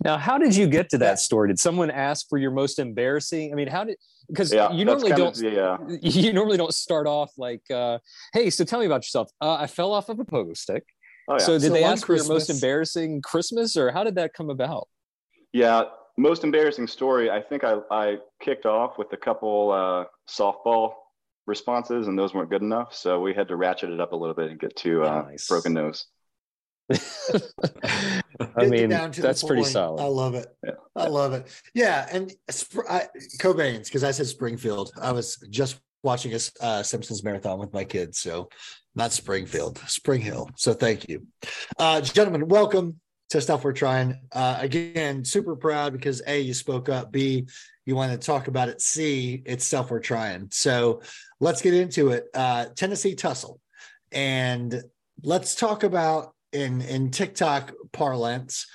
Now, 0.03 0.17
how 0.17 0.37
did 0.37 0.55
you 0.55 0.67
get 0.67 0.89
to 0.89 0.97
that 0.99 1.19
story? 1.19 1.47
Did 1.47 1.59
someone 1.59 1.89
ask 1.89 2.27
for 2.29 2.37
your 2.37 2.51
most 2.51 2.79
embarrassing? 2.79 3.51
I 3.51 3.55
mean, 3.55 3.67
how 3.67 3.85
did 3.85 3.97
because 4.27 4.53
yeah, 4.53 4.71
you 4.71 4.83
normally 4.83 5.11
don't 5.11 5.37
of, 5.37 5.53
yeah. 5.53 5.77
you 6.01 6.33
normally 6.33 6.57
don't 6.57 6.73
start 6.73 7.07
off 7.07 7.31
like, 7.37 7.61
uh, 7.71 7.99
hey, 8.33 8.49
so 8.49 8.65
tell 8.65 8.79
me 8.79 8.85
about 8.85 9.03
yourself. 9.03 9.29
Uh, 9.39 9.53
I 9.53 9.67
fell 9.67 9.93
off 9.93 10.09
of 10.09 10.19
a 10.19 10.25
pogo 10.25 10.55
stick. 10.55 10.83
Oh, 11.29 11.33
yeah. 11.33 11.45
So 11.45 11.53
did 11.53 11.67
so 11.67 11.73
they 11.73 11.83
ask 11.83 12.05
Christmas, 12.05 12.27
for 12.27 12.33
your 12.33 12.39
most 12.39 12.49
embarrassing 12.49 13.21
Christmas, 13.21 13.77
or 13.77 13.91
how 13.91 14.03
did 14.03 14.15
that 14.15 14.33
come 14.33 14.49
about? 14.49 14.87
Yeah, 15.53 15.83
most 16.17 16.43
embarrassing 16.43 16.87
story. 16.87 17.29
I 17.29 17.41
think 17.41 17.63
I, 17.63 17.77
I 17.89 18.17
kicked 18.41 18.65
off 18.65 18.97
with 18.97 19.11
a 19.13 19.17
couple 19.17 19.71
uh, 19.71 20.05
softball 20.29 20.93
responses, 21.45 22.07
and 22.07 22.19
those 22.19 22.33
weren't 22.33 22.49
good 22.49 22.61
enough. 22.61 22.93
So 22.93 23.21
we 23.21 23.33
had 23.33 23.47
to 23.47 23.55
ratchet 23.55 23.89
it 23.89 24.01
up 24.01 24.11
a 24.11 24.15
little 24.15 24.35
bit 24.35 24.51
and 24.51 24.59
get 24.59 24.75
to 24.77 25.03
uh, 25.03 25.21
nice. 25.23 25.47
broken 25.47 25.73
nose. 25.73 26.05
I 26.89 28.65
mean, 28.67 28.89
that's 28.89 29.43
pretty 29.43 29.63
solid. 29.63 30.01
I 30.01 30.05
love 30.05 30.35
it. 30.35 30.47
Yeah. 30.63 30.71
I 30.95 31.07
love 31.07 31.33
it. 31.33 31.47
Yeah, 31.73 32.07
and 32.11 32.33
I, 32.89 33.07
Cobain's 33.39 33.89
because 33.89 34.03
I 34.03 34.11
said 34.11 34.27
Springfield. 34.27 34.91
I 35.01 35.11
was 35.11 35.37
just 35.49 35.79
watching 36.03 36.33
a 36.33 36.39
uh, 36.63 36.83
Simpsons 36.83 37.23
marathon 37.23 37.59
with 37.59 37.73
my 37.73 37.83
kids, 37.83 38.19
so 38.19 38.49
not 38.95 39.11
Springfield, 39.11 39.79
Spring 39.87 40.21
Hill. 40.21 40.49
So 40.55 40.73
thank 40.73 41.09
you, 41.09 41.27
uh, 41.77 42.01
gentlemen. 42.01 42.47
Welcome 42.47 42.99
to 43.31 43.41
stuff 43.41 43.63
we're 43.63 43.73
trying. 43.73 44.21
Uh, 44.31 44.57
again, 44.59 45.25
super 45.25 45.55
proud 45.55 45.91
because 45.91 46.21
a 46.25 46.39
you 46.39 46.53
spoke 46.53 46.87
up. 46.89 47.11
B 47.11 47.47
you 47.85 47.95
want 47.95 48.11
to 48.11 48.17
talk 48.17 48.47
about 48.47 48.69
it. 48.69 48.81
C 48.81 49.41
it's 49.45 49.65
stuff 49.65 49.91
we're 49.91 49.99
trying. 49.99 50.49
So 50.51 51.01
let's 51.39 51.61
get 51.61 51.73
into 51.73 52.11
it. 52.11 52.27
Uh, 52.33 52.67
Tennessee 52.75 53.15
tussle, 53.15 53.59
and 54.11 54.83
let's 55.23 55.55
talk 55.55 55.83
about 55.83 56.33
in 56.51 56.81
in 56.81 57.11
TikTok 57.11 57.73
parlance 57.91 58.67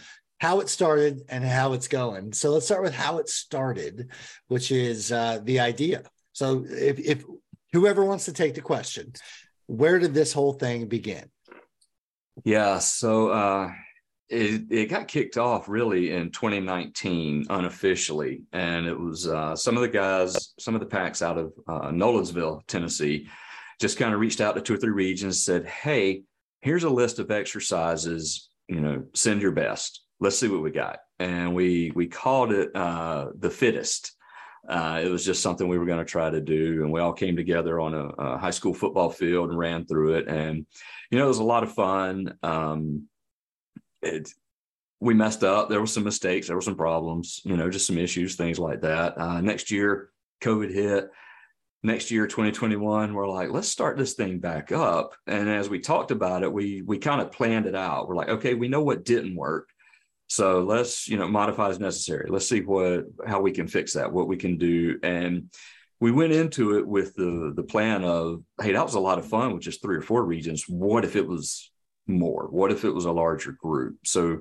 how 0.43 0.59
it 0.59 0.69
started 0.69 1.23
and 1.29 1.45
how 1.45 1.73
it's 1.73 1.87
going. 1.87 2.33
So 2.33 2.51
let's 2.51 2.67
start 2.67 2.83
with 2.83 2.93
how 2.95 3.19
it 3.19 3.29
started, 3.29 4.11
which 4.49 4.73
is 4.73 5.13
uh, 5.13 5.39
the 5.45 5.61
idea. 5.61 6.03
So 6.33 6.65
if, 6.69 6.99
if 6.99 7.25
whoever 7.73 8.05
wants 8.05 8.25
to 8.25 8.33
take 8.33 8.55
the 8.55 8.61
question, 8.61 9.13
where 9.67 10.01
did 10.01 10.15
this 10.15 10.33
whole 10.33 10.53
thing 10.53 10.89
begin? 10.89 11.31
Yeah, 12.45 12.81
so 12.81 13.29
uh, 13.29 13.71
it, 14.29 14.63
it 14.69 14.87
got 14.91 15.07
kicked 15.07 15.37
off 15.37 15.69
really 15.69 16.11
in 16.13 16.33
2019 16.33 17.47
unofficially, 17.49 18.43
and 18.53 18.85
it 18.87 18.99
was 18.99 19.29
uh, 19.29 19.55
some 19.55 19.77
of 19.77 19.83
the 19.83 19.89
guys, 19.89 20.55
some 20.59 20.75
of 20.75 20.81
the 20.81 20.89
packs 20.89 21.23
out 21.23 21.39
of 21.39 21.53
uh, 21.69 22.61
Tennessee, 22.67 23.29
just 23.81 23.97
kind 23.97 24.13
of 24.13 24.19
reached 24.19 24.41
out 24.41 24.57
to 24.57 24.61
two 24.61 24.75
or 24.75 24.79
three 24.79 24.91
regions, 24.91 25.45
said, 25.45 25.67
"Hey, 25.67 26.25
here's 26.63 26.85
a 26.85 26.91
list 26.91 27.19
of 27.19 27.31
exercises. 27.31 28.49
You 28.69 28.81
know, 28.81 29.05
send 29.13 29.43
your 29.43 29.53
best. 29.53 30.03
Let's 30.21 30.39
see 30.39 30.49
what 30.49 30.63
we 30.63 30.71
got." 30.71 31.01
And 31.19 31.55
we 31.55 31.93
we 31.95 32.07
called 32.07 32.53
it 32.53 32.75
uh, 32.75 33.27
the 33.39 33.51
fittest. 33.51 34.17
Uh, 34.69 35.03
it 35.05 35.09
was 35.09 35.25
just 35.25 35.43
something 35.43 35.69
we 35.69 35.77
were 35.77 35.87
going 35.87 35.99
to 35.99 36.05
try 36.05 36.31
to 36.31 36.41
do, 36.41 36.83
and 36.83 36.93
we 36.93 37.01
all 37.01 37.13
came 37.13 37.35
together 37.37 37.81
on 37.81 37.95
a, 37.95 38.07
a, 38.07 38.39
high 38.39 38.51
school 38.51 38.73
football 38.73 39.11
field 39.11 39.51
and 39.51 39.59
ran 39.59 39.85
through 39.85 40.15
it. 40.15 40.29
And 40.29 40.65
you 41.11 41.19
know, 41.19 41.25
it 41.25 41.29
was 41.29 41.41
a 41.41 41.45
lot 41.45 41.65
of 41.65 41.75
fun. 41.75 42.39
Um, 42.45 43.09
it, 44.03 44.29
we 45.01 45.15
messed 45.15 45.43
up. 45.43 45.69
There 45.69 45.81
were 45.81 45.87
some 45.87 46.05
mistakes. 46.05 46.47
There 46.47 46.57
were 46.57 46.63
some 46.63 46.77
problems. 46.77 47.41
You 47.45 47.57
know, 47.57 47.69
just 47.71 47.89
some 47.89 47.99
issues, 47.99 48.37
things 48.37 48.59
like 48.59 48.83
that. 48.83 49.19
Uh, 49.19 49.41
next 49.41 49.73
year, 49.73 50.11
COVID 50.41 50.73
hit 50.73 51.11
next 51.83 52.11
year 52.11 52.27
2021 52.27 53.13
we're 53.13 53.29
like 53.29 53.51
let's 53.51 53.69
start 53.69 53.97
this 53.97 54.15
thing 54.15 54.39
back 54.39 54.73
up. 54.73 55.15
And 55.27 55.49
as 55.49 55.69
we 55.69 55.81
talked 55.81 56.11
about 56.11 56.43
it 56.43 56.53
we 56.53 56.83
we 56.83 56.99
kind 56.99 57.21
of 57.21 57.33
planned 57.33 57.67
it 57.67 57.75
out. 57.75 58.09
We're 58.09 58.17
like 58.17 58.29
okay 58.29 58.55
we 58.55 58.69
know 58.69 58.83
what 58.83 59.05
didn't 59.05 59.37
work. 59.37 59.69
So 60.29 60.63
let's 60.63 61.09
you 61.09 61.19
know 61.19 61.29
modify 61.29 61.69
as 61.69 61.81
necessary. 61.81 62.29
Let's 62.31 62.49
see 62.49 62.61
what 62.61 63.05
how 63.27 63.41
we 63.41 63.53
can 63.53 63.67
fix 63.67 63.95
that 63.95 64.13
what 64.13 64.29
we 64.29 64.37
can 64.37 64.59
do. 64.59 64.99
And 65.03 65.51
we 66.01 66.11
went 66.11 66.33
into 66.33 66.79
it 66.79 66.87
with 66.87 67.15
the 67.15 67.53
the 67.55 67.63
plan 67.63 68.05
of 68.05 68.43
hey 68.61 68.73
that 68.73 68.85
was 68.85 68.95
a 68.95 69.01
lot 69.01 69.19
of 69.19 69.29
fun 69.29 69.53
with 69.53 69.63
just 69.63 69.83
three 69.83 69.97
or 69.97 70.03
four 70.03 70.25
regions. 70.25 70.65
What 70.69 71.05
if 71.05 71.17
it 71.17 71.27
was 71.27 71.71
more? 72.07 72.49
What 72.51 72.73
if 72.73 72.85
it 72.85 72.91
was 72.91 73.05
a 73.05 73.13
larger 73.13 73.53
group? 73.53 73.99
So 74.05 74.41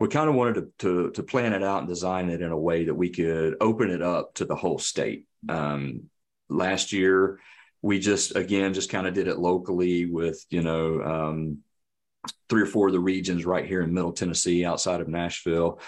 we 0.00 0.08
kind 0.08 0.28
of 0.28 0.34
wanted 0.34 0.54
to, 0.54 0.68
to, 0.78 1.10
to 1.12 1.22
plan 1.22 1.52
it 1.52 1.62
out 1.62 1.80
and 1.80 1.88
design 1.88 2.28
it 2.28 2.42
in 2.42 2.50
a 2.50 2.58
way 2.58 2.84
that 2.84 2.94
we 2.94 3.10
could 3.10 3.56
open 3.60 3.90
it 3.90 4.02
up 4.02 4.34
to 4.34 4.44
the 4.44 4.56
whole 4.56 4.78
state. 4.78 5.26
Um, 5.48 6.10
last 6.48 6.92
year 6.92 7.38
we 7.84 7.98
just 7.98 8.34
again 8.34 8.72
just 8.72 8.88
kind 8.88 9.06
of 9.06 9.12
did 9.12 9.28
it 9.28 9.38
locally 9.38 10.06
with 10.06 10.42
you 10.48 10.62
know 10.62 11.02
um, 11.02 11.58
three 12.48 12.62
or 12.62 12.66
four 12.66 12.86
of 12.86 12.94
the 12.94 12.98
regions 12.98 13.44
right 13.44 13.66
here 13.66 13.82
in 13.82 13.92
middle 13.92 14.12
tennessee 14.12 14.64
outside 14.64 15.02
of 15.02 15.08
nashville. 15.08 15.78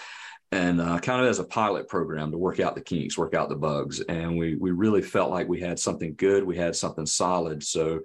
And 0.51 0.79
uh, 0.79 0.99
kind 0.99 1.21
of 1.21 1.27
as 1.27 1.39
a 1.39 1.43
pilot 1.43 1.89
program 1.89 2.31
to 2.31 2.37
work 2.37 2.61
out 2.61 2.75
the 2.75 2.81
kinks 2.81 3.17
work 3.17 3.33
out 3.33 3.49
the 3.49 3.55
bugs. 3.55 3.99
And 3.99 4.37
we 4.37 4.55
we 4.55 4.71
really 4.71 5.01
felt 5.01 5.31
like 5.31 5.47
we 5.47 5.59
had 5.59 5.79
something 5.79 6.13
good 6.15 6.43
we 6.43 6.55
had 6.55 6.75
something 6.75 7.07
solid. 7.07 7.63
So 7.63 8.01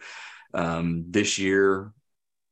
um, 0.54 1.04
this 1.08 1.38
year 1.38 1.92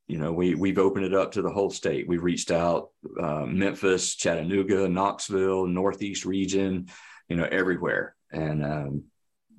you 0.08 0.18
know 0.18 0.32
we 0.32 0.54
we've 0.54 0.78
opened 0.78 1.06
it 1.06 1.14
up 1.14 1.32
to 1.32 1.42
the 1.42 1.50
whole 1.50 1.70
state. 1.70 2.06
We've 2.06 2.22
reached 2.22 2.50
out 2.50 2.90
uh, 3.18 3.46
memphis 3.46 4.14
chattanooga 4.14 4.88
knoxville 4.90 5.66
northeast 5.66 6.26
region 6.26 6.88
you 7.30 7.36
know 7.36 7.48
everywhere. 7.50 8.14
And 8.30 8.62
um, 8.64 9.04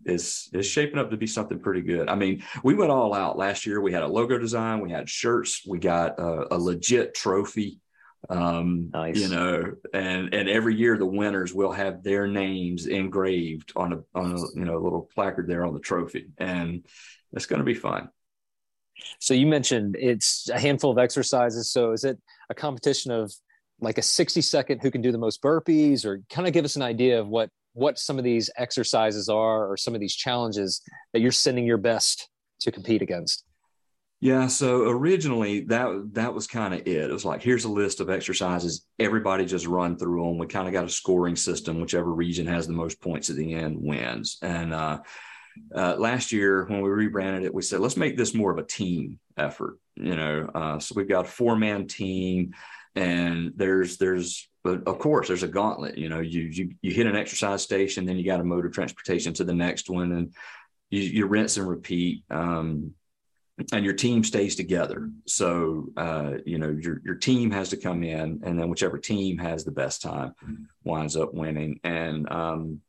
is 0.06 0.50
is 0.54 0.66
shaping 0.66 1.00
up 1.00 1.12
to 1.12 1.18
be 1.18 1.28
something 1.28 1.60
pretty 1.60 1.82
good. 1.82 2.10
I 2.10 2.16
mean, 2.16 2.44
we 2.64 2.74
went 2.74 2.92
all 2.92 3.14
out 3.14 3.38
last 3.38 3.66
year. 3.66 3.82
We 3.82 3.94
had 3.94 4.04
a 4.04 4.08
logo 4.08 4.38
design, 4.38 4.82
we 4.82 4.92
had 4.92 5.10
shirts, 5.10 5.64
we 5.68 5.80
got 5.80 6.20
a, 6.20 6.56
a 6.56 6.58
legit 6.58 7.14
trophy. 7.14 7.80
Um, 8.30 8.92
nice. 8.94 9.18
you 9.18 9.30
know, 9.30 9.74
and 9.94 10.34
and 10.34 10.48
every 10.48 10.76
year 10.76 10.96
the 10.96 11.08
winners 11.08 11.54
will 11.54 11.72
have 11.72 12.04
their 12.04 12.28
names 12.28 12.86
engraved 12.86 13.74
on 13.76 13.94
a 13.94 14.00
on 14.14 14.34
a 14.34 14.38
you 14.60 14.66
know 14.66 14.78
a 14.78 14.84
little 14.84 15.10
placard 15.14 15.48
there 15.48 15.66
on 15.66 15.74
the 15.74 15.80
trophy, 15.80 16.28
and 16.38 16.86
it's 17.34 17.48
going 17.48 17.60
to 17.60 17.66
be 17.66 17.74
fun. 17.74 18.10
So 19.20 19.34
you 19.34 19.48
mentioned 19.48 19.96
it's 20.00 20.50
a 20.50 20.60
handful 20.60 20.92
of 20.92 20.98
exercises. 20.98 21.72
So 21.72 21.92
is 21.94 22.04
it 22.04 22.20
a 22.50 22.54
competition 22.54 23.12
of 23.12 23.34
like 23.80 23.98
a 23.98 24.02
60 24.04 24.42
second 24.42 24.80
who 24.82 24.92
can 24.92 25.02
do 25.02 25.12
the 25.12 25.18
most 25.18 25.42
burpees 25.42 26.06
or 26.06 26.22
kind 26.30 26.48
of 26.48 26.54
give 26.54 26.66
us 26.66 26.76
an 26.76 26.84
idea 26.84 27.20
of 27.20 27.28
what 27.28 27.50
what 27.74 27.98
some 27.98 28.18
of 28.18 28.24
these 28.24 28.50
exercises 28.58 29.30
are 29.30 29.68
or 29.68 29.78
some 29.78 29.96
of 29.96 30.02
these 30.02 30.16
challenges 30.16 30.82
that 31.14 31.22
you're 31.22 31.32
sending 31.32 31.66
your 31.66 31.78
best 31.78 32.30
to 32.62 32.72
compete 32.72 33.02
against? 33.02 33.44
Yeah 34.20 34.46
so 34.48 34.88
originally 34.88 35.62
that 35.62 36.10
that 36.14 36.34
was 36.34 36.46
kind 36.46 36.76
of 36.76 36.82
it. 36.82 37.10
It 37.10 37.12
was 37.12 37.26
like 37.26 37.42
here's 37.42 37.66
a 37.66 37.70
list 37.70 38.00
of 38.00 38.10
exercises 38.10 38.86
everybody 39.00 39.46
just 39.46 39.66
run 39.66 39.98
through 39.98 40.24
them 40.24 40.38
we 40.38 40.46
kind 40.46 40.68
of 40.68 40.74
got 40.74 40.86
a 40.86 40.90
scoring 40.90 41.36
system 41.36 41.82
whichever 41.82 42.14
region 42.14 42.46
has 42.46 42.68
the 42.68 42.74
most 42.74 43.02
points 43.02 43.30
at 43.30 43.36
the 43.36 43.54
end 43.54 43.78
wins. 43.80 44.38
And 44.44 44.74
uh, 44.74 45.00
uh, 45.76 45.96
last 45.98 46.32
year 46.32 46.66
when 46.66 46.82
we 46.82 46.90
rebranded 46.90 47.44
it 47.44 47.54
we 47.54 47.64
said 47.64 47.80
let's 47.80 47.98
make 47.98 48.16
this 48.16 48.36
more 48.36 48.52
of 48.52 48.60
a 48.60 48.64
team 48.64 49.20
effort 49.38 49.80
you 49.96 50.16
know 50.16 50.48
uh, 50.54 50.78
so 50.78 50.94
we've 50.96 51.10
got 51.10 51.26
a 51.26 51.30
four 51.30 51.56
man 51.56 51.88
team 51.88 52.54
and 52.96 53.54
there's 53.56 53.98
there's 53.98 54.50
but 54.64 54.86
of 54.88 55.00
course 55.00 55.28
there's 55.28 55.44
a 55.44 55.48
gauntlet 55.48 55.98
you 55.98 56.10
know 56.10 56.20
you 56.20 56.42
you, 56.42 56.72
you 56.82 56.92
hit 56.92 57.08
an 57.08 57.16
exercise 57.16 57.62
station 57.62 58.06
then 58.06 58.18
you 58.18 58.26
got 58.26 58.40
a 58.40 58.44
mode 58.44 58.66
of 58.66 58.74
transportation 58.74 59.34
to 59.34 59.44
the 59.44 59.54
next 59.54 59.90
one 59.90 60.12
and 60.12 60.34
you, 60.90 61.02
you 61.02 61.26
rinse 61.26 61.58
and 61.58 61.68
repeat 61.68 62.24
um, 62.30 62.94
and 63.72 63.86
your 63.86 63.94
team 63.94 64.24
stays 64.24 64.56
together. 64.56 65.10
So 65.26 65.88
uh, 65.98 66.34
you 66.46 66.58
know 66.58 66.70
your 66.70 67.02
your 67.04 67.16
team 67.16 67.52
has 67.52 67.70
to 67.70 67.78
come 67.78 68.04
in 68.04 68.42
and 68.44 68.60
then 68.60 68.70
whichever 68.70 68.98
team 68.98 69.38
has 69.38 69.64
the 69.64 69.72
best 69.72 70.02
time 70.02 70.34
winds 70.84 71.16
up 71.16 71.34
winning. 71.34 71.80
And 71.84 72.32
um, 72.32 72.82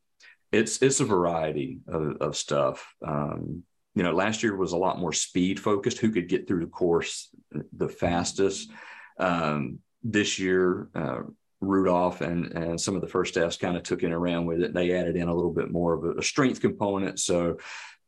it's 0.51 0.83
it's 0.83 1.01
a 1.01 1.05
variety 1.05 1.79
of, 1.89 2.17
of 2.21 2.37
stuff. 2.37 2.95
Um, 3.07 3.65
you 3.95 4.03
know 4.03 4.13
last 4.13 4.43
year 4.43 4.57
was 4.57 4.73
a 4.73 4.79
lot 4.79 4.99
more 4.99 5.13
speed 5.13 5.61
focused. 5.61 5.99
Who 5.99 6.11
could 6.11 6.29
get 6.29 6.47
through 6.47 6.61
the 6.61 6.71
course 6.71 7.29
the 7.73 7.89
fastest? 7.89 8.71
Um, 9.19 9.81
this 10.03 10.39
year, 10.39 10.89
uh, 10.95 11.21
Rudolph 11.61 12.23
and, 12.23 12.53
and 12.53 12.81
some 12.81 12.97
of 12.97 13.03
the 13.03 13.09
first 13.09 13.33
steps 13.33 13.57
kind 13.57 13.77
of 13.77 13.85
took 13.85 14.03
it 14.03 14.13
around 14.13 14.47
with 14.47 14.61
it. 14.63 14.75
They 14.75 14.97
added 14.97 15.17
in 15.17 15.29
a 15.29 15.35
little 15.35 15.53
bit 15.53 15.71
more 15.71 15.93
of 15.95 16.05
a, 16.05 16.19
a 16.19 16.23
strength 16.23 16.61
component. 16.61 17.21
So, 17.21 17.59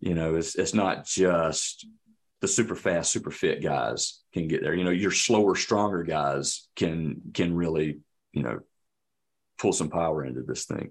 you 0.00 0.14
know, 0.14 0.34
it's, 0.34 0.56
it's 0.56 0.74
not 0.74 1.06
just 1.06 1.86
the 2.40 2.48
super 2.48 2.74
fast, 2.74 3.12
super 3.12 3.30
fit 3.30 3.62
guys 3.62 4.20
can 4.32 4.48
get 4.48 4.62
there. 4.62 4.74
You 4.74 4.84
know, 4.84 4.90
your 4.90 5.12
slower, 5.12 5.54
stronger 5.54 6.02
guys 6.02 6.68
can 6.76 7.22
can 7.32 7.54
really, 7.54 8.00
you 8.32 8.42
know, 8.42 8.58
pull 9.56 9.72
some 9.72 9.88
power 9.88 10.24
into 10.24 10.42
this 10.42 10.66
thing. 10.66 10.90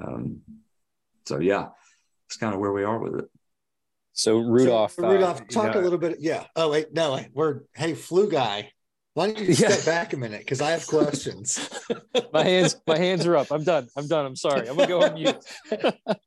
Um, 0.00 0.42
so 1.26 1.40
yeah, 1.40 1.68
it's 2.28 2.36
kind 2.36 2.54
of 2.54 2.60
where 2.60 2.72
we 2.72 2.84
are 2.84 2.98
with 2.98 3.18
it. 3.20 3.30
So 4.12 4.38
Rudolph, 4.38 4.92
so, 4.92 5.10
Rudolph, 5.10 5.40
uh, 5.40 5.44
talk 5.50 5.74
a 5.74 5.80
little 5.80 5.98
bit. 5.98 6.18
Yeah. 6.20 6.44
Oh 6.54 6.70
wait, 6.70 6.92
no, 6.92 7.18
we're 7.32 7.62
hey 7.74 7.94
flu 7.94 8.30
guy. 8.30 8.70
Why 9.14 9.30
don't 9.30 9.38
you 9.38 9.54
step 9.54 9.84
back 9.84 10.12
a 10.12 10.16
minute? 10.16 10.40
Because 10.40 10.60
I 10.60 10.72
have 10.72 10.84
questions. 10.88 11.70
my 12.32 12.42
hands, 12.42 12.80
my 12.84 12.98
hands 12.98 13.24
are 13.26 13.36
up. 13.36 13.52
I'm 13.52 13.62
done. 13.62 13.86
I'm 13.96 14.08
done. 14.08 14.26
I'm 14.26 14.34
sorry. 14.34 14.68
I'm 14.68 14.76
gonna 14.76 14.88
go 14.88 15.04
on 15.04 15.14
mute. 15.14 15.36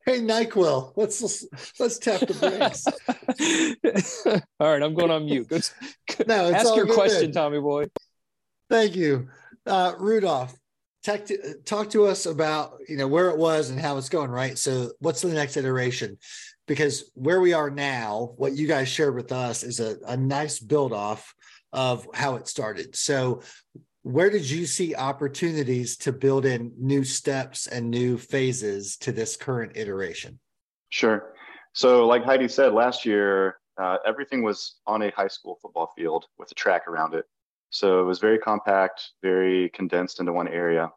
hey, 0.05 0.21
Nyquil, 0.21 0.93
let's 0.95 1.45
let's 1.79 1.99
tap 1.99 2.21
the 2.21 2.33
brakes. 2.33 2.87
all 4.59 4.71
right, 4.71 4.81
I'm 4.81 4.93
going 4.93 5.11
on 5.11 5.25
mute. 5.25 5.49
Go, 5.49 5.59
no, 6.27 6.53
ask 6.53 6.75
your 6.77 6.87
question, 6.87 7.33
Tommy 7.33 7.59
boy. 7.59 7.87
Thank 8.69 8.95
you, 8.95 9.27
uh, 9.65 9.93
Rudolph. 9.99 10.57
To, 11.03 11.55
talk 11.63 11.89
to 11.91 12.05
us 12.05 12.25
about 12.25 12.79
you 12.87 12.95
know 12.95 13.07
where 13.07 13.29
it 13.29 13.37
was 13.37 13.69
and 13.69 13.79
how 13.79 13.97
it's 13.97 14.09
going. 14.09 14.31
Right. 14.31 14.57
So, 14.57 14.91
what's 14.99 15.21
the 15.21 15.29
next 15.29 15.57
iteration? 15.57 16.17
Because 16.67 17.09
where 17.15 17.39
we 17.39 17.53
are 17.53 17.69
now, 17.69 18.33
what 18.35 18.53
you 18.53 18.67
guys 18.67 18.89
shared 18.89 19.15
with 19.15 19.31
us 19.31 19.63
is 19.63 19.79
a, 19.79 19.97
a 20.05 20.17
nice 20.17 20.59
build 20.59 20.93
off 20.93 21.33
of 21.73 22.07
how 22.13 22.35
it 22.35 22.47
started. 22.47 22.95
So, 22.95 23.41
where 24.03 24.29
did 24.29 24.49
you 24.49 24.65
see 24.65 24.95
opportunities 24.95 25.97
to 25.97 26.13
build 26.13 26.45
in 26.45 26.71
new 26.77 27.03
steps 27.03 27.67
and 27.67 27.89
new 27.89 28.17
phases 28.17 28.95
to 28.97 29.11
this 29.11 29.35
current 29.35 29.75
iteration? 29.75 30.39
Sure. 30.89 31.33
So, 31.73 32.05
like 32.05 32.23
Heidi 32.23 32.47
said, 32.47 32.73
last 32.73 33.05
year, 33.05 33.59
uh, 33.77 33.97
everything 34.05 34.43
was 34.43 34.75
on 34.87 35.01
a 35.01 35.11
high 35.11 35.27
school 35.27 35.59
football 35.61 35.91
field 35.97 36.25
with 36.37 36.49
a 36.51 36.55
track 36.55 36.87
around 36.87 37.15
it. 37.15 37.25
So, 37.69 37.99
it 37.99 38.03
was 38.03 38.19
very 38.19 38.39
compact, 38.39 39.11
very 39.21 39.69
condensed 39.69 40.19
into 40.19 40.33
one 40.33 40.47
area. 40.47 40.91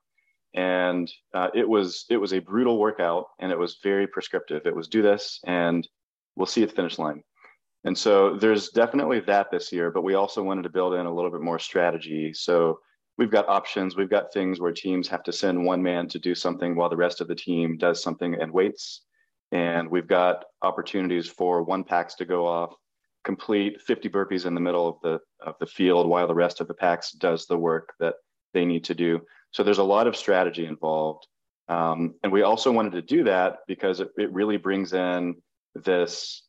And 0.55 1.11
uh, 1.33 1.49
it 1.55 1.69
was 1.69 2.07
it 2.11 2.17
was 2.17 2.33
a 2.33 2.41
brutal 2.41 2.79
workout, 2.79 3.27
and 3.39 3.53
it 3.53 3.59
was 3.59 3.79
very 3.83 4.07
prescriptive. 4.07 4.67
It 4.67 4.75
was 4.75 4.89
do 4.89 5.03
this, 5.03 5.41
and 5.45 5.87
we'll 6.37 6.47
see 6.47 6.63
at 6.63 6.71
the 6.71 6.75
finish 6.75 6.99
line. 6.99 7.23
And 7.85 7.97
so 7.97 8.37
there's 8.37 8.69
definitely 8.71 9.21
that 9.21 9.51
this 9.51 9.73
year, 9.73 9.91
but 9.91 10.03
we 10.03 10.15
also 10.15 10.43
wanted 10.43 10.63
to 10.63 10.71
build 10.71 10.95
in 10.95 11.07
a 11.07 11.15
little 11.15 11.31
bit 11.31 11.41
more 11.41 11.59
strategy. 11.59 12.33
So 12.35 12.81
we've 13.17 13.31
got 13.31 13.49
options, 13.49 13.97
we've 13.97 14.11
got 14.11 14.33
things 14.33 14.61
where 14.61 14.73
teams 14.73 15.09
have 15.09 15.23
to 15.25 15.33
send 15.33 15.65
one 15.65 15.83
man 15.83 16.09
to 16.09 16.19
do 16.19 16.35
something 16.35 16.75
while 16.75 16.91
the 16.91 16.97
rest 16.97 17.21
of 17.21 17.29
the 17.29 17.35
team 17.35 17.79
does 17.79 18.03
something 18.03 18.35
and 18.35 18.53
waits. 18.53 19.03
And 19.53 19.91
we've 19.91 20.07
got 20.07 20.45
opportunities 20.63 21.27
for 21.27 21.63
one 21.63 21.83
packs 21.83 22.15
to 22.17 22.25
go 22.25 22.47
off, 22.47 22.75
complete 23.25 23.81
50 23.81 24.09
burpees 24.09 24.47
in 24.47 24.55
the 24.55 24.61
middle 24.61 24.89
of 24.89 24.97
the 25.03 25.21
of 25.45 25.55
the 25.59 25.67
field 25.67 26.07
while 26.07 26.29
the 26.29 26.35
rest 26.35 26.61
of 26.61 26.69
the 26.69 26.75
packs 26.75 27.13
does 27.13 27.47
the 27.47 27.59
work 27.59 27.95
that 27.99 28.15
they 28.53 28.65
need 28.65 28.85
to 28.85 28.95
do. 28.95 29.21
So 29.53 29.63
there's 29.63 29.79
a 29.79 29.85
lot 29.85 30.07
of 30.07 30.17
strategy 30.17 30.67
involved. 30.67 31.27
Um, 31.69 32.15
and 32.23 32.33
we 32.33 32.43
also 32.43 32.73
wanted 32.73 32.93
to 32.93 33.03
do 33.03 33.25
that 33.25 33.59
because 33.69 34.01
it, 34.01 34.11
it 34.17 34.33
really 34.33 34.57
brings 34.57 34.93
in 34.93 35.37
this 35.75 36.43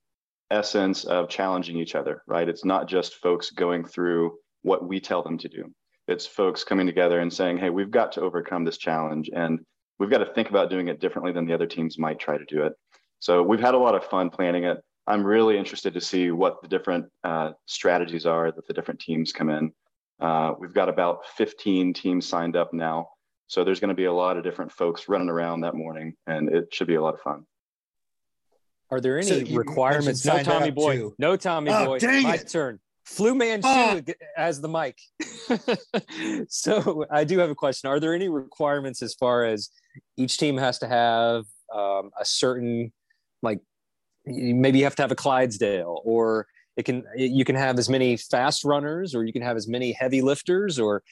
essence 0.50 1.06
of 1.06 1.30
challenging 1.30 1.78
each 1.78 1.96
other, 1.96 2.24
right? 2.28 2.50
It's 2.50 2.66
not 2.66 2.88
just 2.88 3.16
folks 3.16 3.52
going 3.52 3.86
through 3.86 4.38
what 4.64 4.88
we 4.88 5.00
tell 5.00 5.24
them 5.24 5.38
to 5.40 5.48
do. 5.48 5.72
It's 6.08 6.26
folks 6.26 6.64
coming 6.64 6.88
together 6.88 7.20
and 7.20 7.32
saying, 7.32 7.58
hey, 7.58 7.70
we've 7.70 7.92
got 7.92 8.12
to 8.14 8.22
overcome 8.22 8.66
this 8.66 8.78
challenge 8.78 9.30
and 9.34 9.60
we've 10.00 10.10
got 10.10 10.18
to 10.18 10.34
think 10.34 10.50
about 10.50 10.70
doing 10.70 10.88
it 10.88 11.00
differently 11.00 11.32
than 11.32 11.46
the 11.46 11.54
other 11.54 11.68
teams 11.68 11.98
might 11.98 12.20
try 12.20 12.38
to 12.38 12.46
do 12.46 12.64
it. 12.64 12.74
So 13.20 13.44
we've 13.44 13.60
had 13.60 13.76
a 13.76 13.80
lot 13.80 13.96
of 13.96 14.04
fun 14.06 14.30
planning 14.30 14.64
it. 14.66 14.80
I'm 15.08 15.24
really 15.24 15.58
interested 15.58 15.94
to 15.94 16.02
see 16.02 16.32
what 16.32 16.62
the 16.62 16.68
different 16.68 17.06
uh, 17.24 17.52
strategies 17.66 18.26
are 18.26 18.52
that 18.52 18.68
the 18.68 18.74
different 18.74 19.00
teams 19.00 19.32
come 19.32 19.50
in. 19.50 19.72
Uh, 20.22 20.54
we've 20.60 20.74
got 20.74 20.88
about 20.88 21.26
15 21.36 21.94
teams 21.94 22.28
signed 22.28 22.56
up 22.56 22.74
now. 22.74 23.10
So 23.48 23.64
there's 23.64 23.80
going 23.80 23.90
to 23.90 23.96
be 23.96 24.06
a 24.06 24.14
lot 24.14 24.38
of 24.38 24.44
different 24.44 24.72
folks 24.72 25.10
running 25.10 25.30
around 25.30 25.62
that 25.62 25.76
morning, 25.76 26.14
and 26.28 26.48
it 26.48 26.74
should 26.74 26.88
be 26.88 26.96
a 26.96 27.02
lot 27.02 27.16
of 27.16 27.22
fun. 27.22 27.46
Are 28.92 29.02
there 29.02 29.18
any 29.18 29.46
so 29.46 29.56
requirements? 29.56 30.26
No, 30.26 30.44
Tommy 30.44 30.72
Boy. 30.72 30.98
Too. 30.98 31.16
No, 31.18 31.36
Tommy 31.36 31.72
oh, 31.72 31.86
Boy. 31.86 32.00
My 32.02 32.36
it. 32.36 32.48
turn. 32.48 32.80
Flu 33.04 33.36
Man 33.36 33.62
ah. 33.64 34.00
as 34.38 34.62
the 34.62 34.70
mic. 34.70 34.98
so 36.50 37.06
I 37.10 37.24
do 37.24 37.40
have 37.40 37.50
a 37.50 37.56
question. 37.56 37.90
Are 37.90 38.00
there 38.00 38.14
any 38.14 38.30
requirements 38.30 39.02
as 39.02 39.14
far 39.16 39.44
as 39.44 39.70
each 40.18 40.38
team 40.38 40.58
has 40.58 40.80
to 40.80 40.88
have 40.88 41.46
um, 41.74 42.12
a 42.20 42.24
certain 42.24 42.94
like 43.42 43.60
maybe 44.26 44.78
you 44.78 44.84
have 44.84 44.96
to 44.96 45.02
have 45.02 45.12
a 45.12 45.16
Clydesdale 45.16 46.02
or 46.06 46.48
it 46.82 46.86
can 46.86 47.04
you 47.16 47.46
can 47.46 47.56
have 47.56 47.78
as 47.78 47.90
many 47.90 48.18
fast 48.18 48.66
runners 48.66 49.14
or 49.14 49.24
you 49.24 49.32
can 49.32 49.44
have 49.44 49.56
as 49.56 49.68
many 49.68 49.92
heavy 49.92 50.22
lifters 50.22 50.80
or 50.80 51.04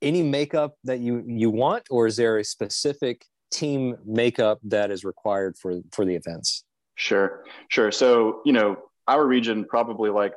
any 0.00 0.22
makeup 0.22 0.74
that 0.84 1.00
you 1.00 1.22
you 1.26 1.50
want 1.50 1.86
or 1.90 2.06
is 2.06 2.16
there 2.16 2.38
a 2.38 2.44
specific 2.44 3.26
team 3.50 3.96
makeup 4.04 4.58
that 4.62 4.90
is 4.90 5.04
required 5.04 5.56
for 5.58 5.80
for 5.92 6.04
the 6.04 6.14
events? 6.14 6.64
Sure 6.94 7.44
sure. 7.68 7.92
So 7.92 8.40
you 8.46 8.52
know 8.52 8.78
our 9.06 9.26
region 9.26 9.64
probably 9.64 10.10
like 10.10 10.34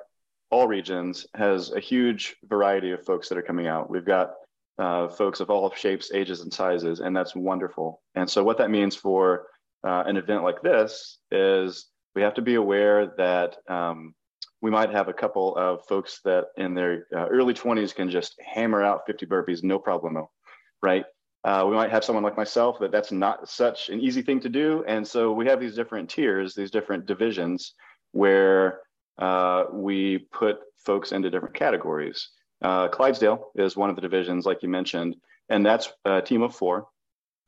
all 0.50 0.68
regions 0.68 1.26
has 1.36 1.72
a 1.72 1.80
huge 1.80 2.36
variety 2.44 2.92
of 2.92 3.06
folks 3.06 3.30
that 3.30 3.38
are 3.38 3.42
coming 3.42 3.68
out. 3.68 3.90
We've 3.90 4.06
got 4.06 4.34
uh, 4.78 5.08
folks 5.08 5.40
of 5.40 5.50
all 5.50 5.72
shapes 5.74 6.12
ages 6.14 6.42
and 6.42 6.54
sizes 6.54 7.00
and 7.00 7.16
that's 7.16 7.34
wonderful. 7.34 8.02
And 8.16 8.30
so 8.30 8.44
what 8.44 8.58
that 8.58 8.70
means 8.70 8.96
for 8.96 9.48
uh, 9.88 10.04
an 10.06 10.18
event 10.18 10.44
like 10.44 10.62
this 10.62 11.20
is 11.32 11.88
we 12.14 12.22
have 12.22 12.34
to 12.34 12.42
be 12.42 12.56
aware 12.56 13.14
that 13.18 13.56
um, 13.70 14.14
we 14.62 14.70
might 14.72 14.92
have 14.92 15.08
a 15.08 15.14
couple 15.14 15.56
of 15.56 15.86
folks 15.86 16.22
that 16.24 16.48
in 16.58 16.74
their 16.74 17.08
uh, 17.16 17.28
early 17.28 17.54
20s 17.54 17.94
can 17.96 18.10
just 18.10 18.40
hammer 18.42 18.84
out 18.84 19.06
50 19.08 19.26
burpees 19.26 19.64
no 19.64 19.80
problemo 19.80 20.28
right? 20.82 21.06
Uh, 21.44 21.66
we 21.68 21.76
might 21.76 21.90
have 21.90 22.04
someone 22.04 22.24
like 22.24 22.38
myself 22.38 22.80
that 22.80 22.92
that's 22.92 23.12
not 23.12 23.50
such 23.50 23.90
an 23.90 24.00
easy 24.00 24.22
thing 24.22 24.40
to 24.40 24.50
do. 24.50 24.84
And 24.88 25.08
so 25.08 25.32
we 25.32 25.48
have 25.48 25.60
these 25.60 25.76
different 25.76 26.10
tiers 26.10 26.54
these 26.54 26.72
different 26.72 27.06
divisions 27.06 27.74
where 28.12 28.82
uh, 29.18 29.66
we 29.72 30.20
put 30.32 30.60
folks 30.78 31.12
into 31.12 31.30
different 31.30 31.56
categories. 31.56 32.30
Uh, 32.62 32.88
clydesdale 32.88 33.52
is 33.56 33.76
one 33.76 33.90
of 33.90 33.96
the 33.96 34.02
divisions 34.02 34.46
like 34.46 34.62
you 34.62 34.70
mentioned 34.70 35.16
and 35.50 35.66
that's 35.66 35.90
a 36.06 36.22
team 36.22 36.44
of 36.44 36.56
four 36.56 36.88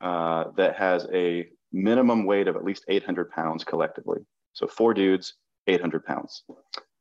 uh, 0.02 0.46
that 0.58 0.76
has 0.76 1.08
a 1.14 1.48
minimum 1.72 2.26
weight 2.26 2.48
of 2.48 2.56
at 2.56 2.64
least 2.64 2.84
800 2.88 3.30
pounds 3.30 3.64
collectively. 3.64 4.20
So 4.54 4.68
four 4.68 4.94
dudes 4.94 5.36
800 5.68 6.04
pounds 6.04 6.44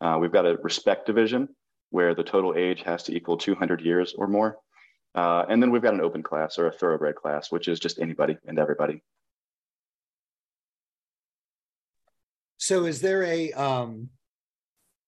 uh, 0.03 0.19
we've 0.19 0.33
got 0.33 0.47
a 0.47 0.57
respect 0.63 1.07
division 1.07 1.49
where 1.91 2.15
the 2.15 2.25
total 2.25 2.55
age 2.57 2.83
has 2.83 3.05
to 3.05 3.15
equal 3.15 3.37
200 3.37 3.81
years 3.81 4.15
or 4.19 4.27
more. 4.27 4.59
Uh, 5.15 5.45
and 5.49 5.63
then 5.63 5.71
we've 5.71 5.83
got 5.83 5.95
an 5.95 6.01
open 6.01 6.23
class 6.23 6.59
or 6.59 6.67
a 6.67 6.73
thoroughbred 6.73 7.15
class, 7.15 7.53
which 7.53 7.69
is 7.69 7.79
just 7.79 8.01
anybody 8.01 8.37
and 8.47 8.59
everybody. 8.59 9.03
So 12.57 12.87
is 12.87 13.01
there 13.01 13.23
a, 13.25 13.53
um, 13.53 14.09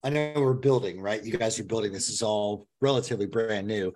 I 0.03 0.11
know 0.11 0.33
we're 0.37 0.53
building, 0.53 1.01
right? 1.01 1.25
You 1.25 1.37
guys 1.37 1.59
are 1.59 1.65
building, 1.65 1.93
this 1.93 2.11
is 2.11 2.23
all 2.23 2.69
relatively 2.81 3.27
brand 3.27 3.67
new. 3.67 3.93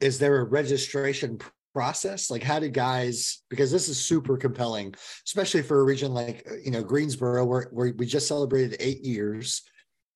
Is 0.00 0.18
there 0.18 0.40
a 0.40 0.44
registration 0.44 1.38
process? 1.74 2.30
Like 2.30 2.42
how 2.42 2.58
do 2.58 2.68
guys, 2.68 3.42
because 3.48 3.72
this 3.72 3.88
is 3.88 4.04
super 4.04 4.36
compelling, 4.36 4.94
especially 5.26 5.62
for 5.62 5.80
a 5.80 5.84
region 5.84 6.12
like, 6.12 6.46
you 6.62 6.70
know, 6.70 6.82
Greensboro, 6.82 7.44
where, 7.44 7.68
where 7.72 7.94
we 7.96 8.04
just 8.04 8.28
celebrated 8.28 8.76
eight 8.78 9.02
years 9.02 9.62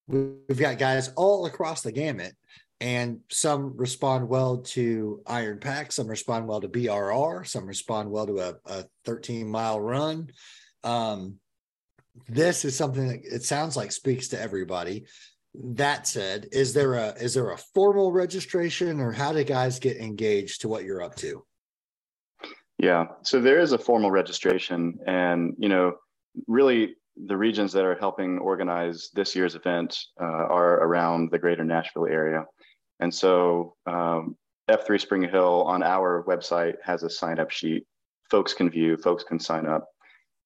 we've 0.08 0.58
got 0.58 0.78
guys 0.78 1.08
all 1.16 1.46
across 1.46 1.82
the 1.82 1.92
gamut 1.92 2.34
and 2.82 3.20
some 3.30 3.76
respond 3.76 4.28
well 4.28 4.58
to 4.58 5.22
iron 5.26 5.58
pack 5.58 5.92
some 5.92 6.08
respond 6.08 6.48
well 6.48 6.60
to 6.60 6.66
brr 6.66 7.44
some 7.44 7.64
respond 7.64 8.10
well 8.10 8.26
to 8.26 8.40
a, 8.40 8.54
a 8.66 8.84
13 9.04 9.48
mile 9.48 9.80
run. 9.80 10.28
Um, 10.82 11.36
this 12.28 12.64
is 12.64 12.76
something 12.76 13.06
that 13.06 13.20
it 13.24 13.44
sounds 13.44 13.76
like 13.76 13.92
speaks 13.92 14.28
to 14.28 14.40
everybody. 14.40 15.04
That 15.54 16.08
said 16.08 16.48
is 16.50 16.74
there 16.74 16.94
a 16.94 17.10
is 17.12 17.34
there 17.34 17.50
a 17.50 17.58
formal 17.72 18.10
registration 18.10 19.00
or 19.00 19.12
how 19.12 19.32
do 19.32 19.44
guys 19.44 19.78
get 19.78 19.98
engaged 19.98 20.62
to 20.62 20.68
what 20.68 20.84
you're 20.84 21.02
up 21.02 21.14
to? 21.16 21.44
Yeah 22.78 23.06
so 23.22 23.40
there 23.40 23.60
is 23.60 23.72
a 23.72 23.78
formal 23.78 24.10
registration 24.10 24.98
and 25.06 25.54
you 25.58 25.68
know 25.68 25.94
really 26.48 26.96
the 27.16 27.36
regions 27.36 27.72
that 27.72 27.84
are 27.84 27.96
helping 27.96 28.38
organize 28.38 29.10
this 29.14 29.36
year's 29.36 29.54
event 29.54 29.98
uh, 30.20 30.24
are 30.24 30.80
around 30.82 31.30
the 31.30 31.38
greater 31.38 31.64
Nashville 31.64 32.06
area. 32.06 32.44
And 33.00 33.14
so 33.14 33.76
um, 33.86 34.36
F3 34.70 35.00
Spring 35.00 35.22
Hill 35.22 35.64
on 35.64 35.82
our 35.82 36.24
website 36.24 36.76
has 36.84 37.02
a 37.02 37.10
sign 37.10 37.38
up 37.38 37.50
sheet. 37.50 37.86
Folks 38.30 38.54
can 38.54 38.70
view, 38.70 38.96
folks 38.96 39.24
can 39.24 39.38
sign 39.38 39.66
up. 39.66 39.86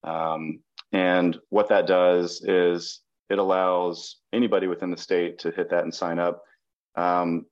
Um, 0.03 0.61
and 0.93 1.39
what 1.51 1.69
that 1.69 1.87
does 1.87 2.43
is 2.43 3.01
it 3.29 3.39
allows 3.39 4.17
anybody 4.33 4.67
within 4.67 4.91
the 4.91 4.97
state 4.97 5.41
to 5.41 5.51
hit 5.51 5.71
that 5.71 5.85
and 5.85 5.95
sign 5.95 6.19
up. 6.19 6.43
Um, 6.97 7.47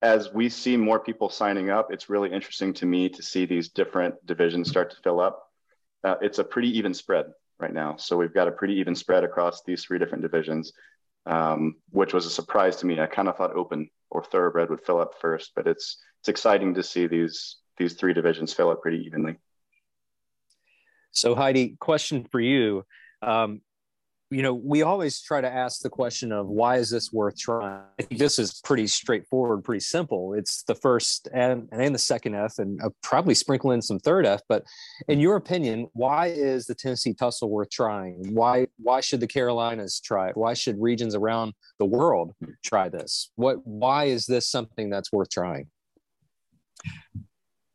as 0.00 0.32
we 0.32 0.48
see 0.48 0.76
more 0.76 1.00
people 1.00 1.28
signing 1.28 1.70
up, 1.70 1.92
it's 1.92 2.08
really 2.08 2.32
interesting 2.32 2.72
to 2.74 2.86
me 2.86 3.08
to 3.08 3.22
see 3.22 3.46
these 3.46 3.68
different 3.68 4.14
divisions 4.26 4.68
start 4.70 4.90
to 4.90 4.96
fill 5.02 5.20
up. 5.20 5.44
Uh, 6.04 6.14
it's 6.22 6.38
a 6.38 6.44
pretty 6.44 6.78
even 6.78 6.94
spread 6.94 7.26
right 7.60 7.72
now. 7.72 7.96
So 7.96 8.16
we've 8.16 8.34
got 8.34 8.48
a 8.48 8.52
pretty 8.52 8.74
even 8.74 8.94
spread 8.94 9.24
across 9.24 9.62
these 9.62 9.84
three 9.84 9.98
different 9.98 10.22
divisions, 10.22 10.72
um, 11.26 11.76
which 11.90 12.14
was 12.14 12.26
a 12.26 12.30
surprise 12.30 12.76
to 12.76 12.86
me. 12.86 13.00
I 13.00 13.06
kind 13.06 13.28
of 13.28 13.36
thought 13.36 13.54
open 13.56 13.90
or 14.10 14.24
thoroughbred 14.24 14.70
would 14.70 14.84
fill 14.84 15.00
up 15.00 15.14
first, 15.20 15.52
but 15.54 15.66
it's 15.66 15.98
it's 16.20 16.28
exciting 16.28 16.74
to 16.74 16.82
see 16.82 17.06
these 17.06 17.56
these 17.76 17.94
three 17.94 18.12
divisions 18.12 18.52
fill 18.52 18.70
up 18.70 18.82
pretty 18.82 18.98
evenly. 19.04 19.36
So 21.10 21.34
Heidi, 21.34 21.76
question 21.80 22.26
for 22.30 22.40
you. 22.40 22.84
Um, 23.22 23.60
you 24.30 24.42
know, 24.42 24.52
we 24.52 24.82
always 24.82 25.22
try 25.22 25.40
to 25.40 25.50
ask 25.50 25.80
the 25.80 25.88
question 25.88 26.32
of 26.32 26.48
why 26.48 26.76
is 26.76 26.90
this 26.90 27.12
worth 27.12 27.38
trying? 27.38 27.80
I 27.98 28.02
think 28.02 28.18
this 28.18 28.38
is 28.38 28.60
pretty 28.62 28.86
straightforward, 28.86 29.64
pretty 29.64 29.80
simple. 29.80 30.34
It's 30.34 30.64
the 30.64 30.74
first 30.74 31.28
and, 31.32 31.66
and 31.72 31.94
the 31.94 31.98
second 31.98 32.34
F, 32.34 32.58
and 32.58 32.80
uh, 32.82 32.90
probably 33.02 33.34
sprinkle 33.34 33.70
in 33.70 33.80
some 33.80 33.98
third 33.98 34.26
F. 34.26 34.42
But 34.48 34.64
in 35.08 35.18
your 35.18 35.36
opinion, 35.36 35.88
why 35.94 36.26
is 36.26 36.66
the 36.66 36.74
Tennessee 36.74 37.14
Tussle 37.14 37.48
worth 37.48 37.70
trying? 37.70 38.34
Why 38.34 38.66
why 38.76 39.00
should 39.00 39.20
the 39.20 39.26
Carolinas 39.26 39.98
try 40.00 40.28
it? 40.28 40.36
Why 40.36 40.52
should 40.52 40.80
regions 40.80 41.14
around 41.14 41.54
the 41.78 41.86
world 41.86 42.34
try 42.62 42.90
this? 42.90 43.30
What 43.36 43.66
why 43.66 44.04
is 44.04 44.26
this 44.26 44.46
something 44.46 44.90
that's 44.90 45.10
worth 45.10 45.30
trying? 45.30 45.68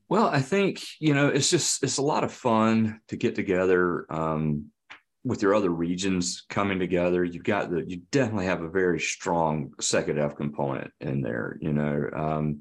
Well, 0.08 0.28
I 0.28 0.42
think 0.42 0.84
you 1.00 1.16
know 1.16 1.30
it's 1.30 1.50
just 1.50 1.84
it's 1.84 1.98
a 1.98 2.04
lot 2.04 2.24
of 2.24 2.32
fun 2.32 3.00
to 3.08 3.16
get 3.16 3.34
together. 3.34 4.06
Um, 4.12 4.68
with 5.24 5.42
your 5.42 5.56
other 5.56 5.70
regions 5.70 6.46
coming 6.50 6.80
together, 6.80 7.24
you've 7.24 7.44
got 7.44 7.70
the 7.70 7.84
you 7.88 8.02
definitely 8.12 8.46
have 8.46 8.62
a 8.62 8.70
very 8.70 9.00
strong 9.00 9.72
second 9.80 10.20
F 10.20 10.36
component 10.36 10.92
in 11.00 11.22
there. 11.22 11.58
You 11.62 11.74
know, 11.74 12.10
um, 12.14 12.60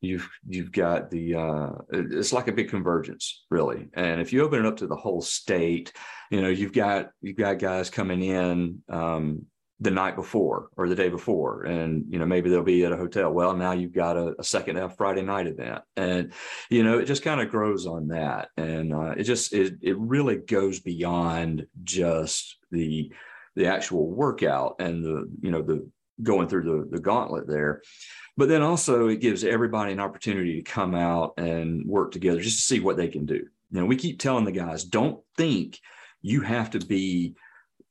you've 0.00 0.28
you've 0.46 0.72
got 0.72 1.10
the 1.10 1.34
uh, 1.34 1.70
it's 1.90 2.32
like 2.32 2.48
a 2.48 2.52
big 2.52 2.70
convergence 2.70 3.44
really, 3.50 3.88
and 3.94 4.20
if 4.20 4.32
you 4.32 4.42
open 4.42 4.60
it 4.60 4.66
up 4.66 4.76
to 4.78 4.86
the 4.86 4.96
whole 4.96 5.20
state, 5.20 5.92
you 6.30 6.40
know, 6.40 6.48
you've 6.48 6.72
got 6.72 7.10
you've 7.20 7.36
got 7.36 7.58
guys 7.58 7.90
coming 7.90 8.22
in. 8.22 8.82
Um, 8.88 9.46
the 9.80 9.90
night 9.90 10.16
before 10.16 10.70
or 10.76 10.88
the 10.88 10.94
day 10.94 11.08
before. 11.08 11.62
And 11.62 12.04
you 12.08 12.18
know 12.18 12.26
maybe 12.26 12.50
they'll 12.50 12.62
be 12.62 12.84
at 12.84 12.92
a 12.92 12.96
hotel. 12.96 13.32
Well 13.32 13.56
now 13.56 13.72
you've 13.72 13.92
got 13.92 14.16
a, 14.16 14.34
a 14.38 14.44
second 14.44 14.76
half 14.76 14.96
friday 14.96 15.22
night 15.22 15.46
event. 15.46 15.82
And 15.96 16.32
you 16.68 16.82
know 16.82 16.98
it 16.98 17.06
just 17.06 17.22
kind 17.22 17.40
of 17.40 17.50
grows 17.50 17.86
on 17.86 18.08
that. 18.08 18.48
And 18.56 18.92
uh, 18.92 19.14
it 19.16 19.24
just 19.24 19.52
it, 19.52 19.74
it 19.80 19.96
really 19.98 20.36
goes 20.36 20.80
beyond 20.80 21.66
just 21.84 22.58
the 22.70 23.12
the 23.54 23.66
actual 23.66 24.10
workout 24.10 24.76
and 24.80 25.04
the 25.04 25.30
you 25.40 25.50
know 25.50 25.62
the 25.62 25.88
going 26.22 26.48
through 26.48 26.64
the, 26.64 26.96
the 26.96 27.00
gauntlet 27.00 27.46
there. 27.46 27.82
But 28.36 28.48
then 28.48 28.62
also 28.62 29.08
it 29.08 29.20
gives 29.20 29.44
everybody 29.44 29.92
an 29.92 30.00
opportunity 30.00 30.56
to 30.56 30.70
come 30.70 30.94
out 30.94 31.34
and 31.38 31.86
work 31.86 32.10
together 32.10 32.40
just 32.40 32.56
to 32.56 32.62
see 32.62 32.80
what 32.80 32.96
they 32.96 33.08
can 33.08 33.26
do. 33.26 33.46
You 33.70 33.80
know 33.80 33.86
we 33.86 33.96
keep 33.96 34.18
telling 34.18 34.44
the 34.44 34.50
guys 34.50 34.82
don't 34.82 35.22
think 35.36 35.78
you 36.20 36.40
have 36.40 36.70
to 36.70 36.80
be 36.80 37.36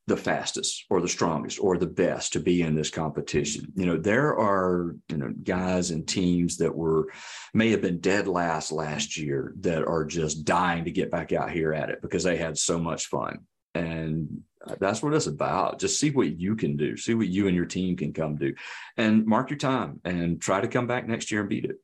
the 0.08 0.18
fastest 0.18 0.86
or 0.90 1.02
the 1.02 1.10
strongest 1.10 1.60
or 1.60 1.78
the 1.78 1.86
best 1.86 2.34
to 2.34 2.40
be 2.40 2.62
in 2.62 2.76
this 2.76 2.90
competition. 2.90 3.72
You 3.76 3.86
know, 3.86 3.98
there 3.98 4.38
are, 4.40 4.96
you 5.10 5.18
know, 5.18 5.34
guys 5.44 5.92
and 5.92 6.08
teams 6.08 6.58
that 6.58 6.74
were 6.74 7.10
may 7.54 7.70
have 7.72 7.82
been 7.82 8.00
dead 8.00 8.26
last 8.26 8.72
last 8.72 9.18
year 9.18 9.54
that 9.60 9.86
are 9.86 10.06
just 10.06 10.46
dying 10.46 10.86
to 10.86 10.92
get 10.92 11.12
back 11.12 11.34
out 11.34 11.52
here 11.52 11.74
at 11.74 11.90
it 11.90 12.02
because 12.02 12.24
they 12.24 12.38
had 12.38 12.58
so 12.58 12.80
much 12.80 13.08
fun. 13.08 13.40
And 13.76 14.44
that's 14.80 15.04
what 15.04 15.14
it's 15.14 15.28
about. 15.28 15.80
Just 15.80 16.00
see 16.00 16.10
what 16.10 16.40
you 16.40 16.56
can 16.56 16.78
do, 16.78 16.96
see 16.96 17.14
what 17.14 17.28
you 17.28 17.48
and 17.48 17.56
your 17.56 17.66
team 17.66 17.98
can 17.98 18.14
come 18.14 18.38
do, 18.38 18.56
and 18.96 19.26
mark 19.26 19.50
your 19.50 19.60
time 19.60 20.00
and 20.06 20.42
try 20.42 20.62
to 20.62 20.70
come 20.70 20.88
back 20.88 21.06
next 21.06 21.32
year 21.32 21.42
and 21.42 21.50
beat 21.50 21.66
it. 21.66 21.76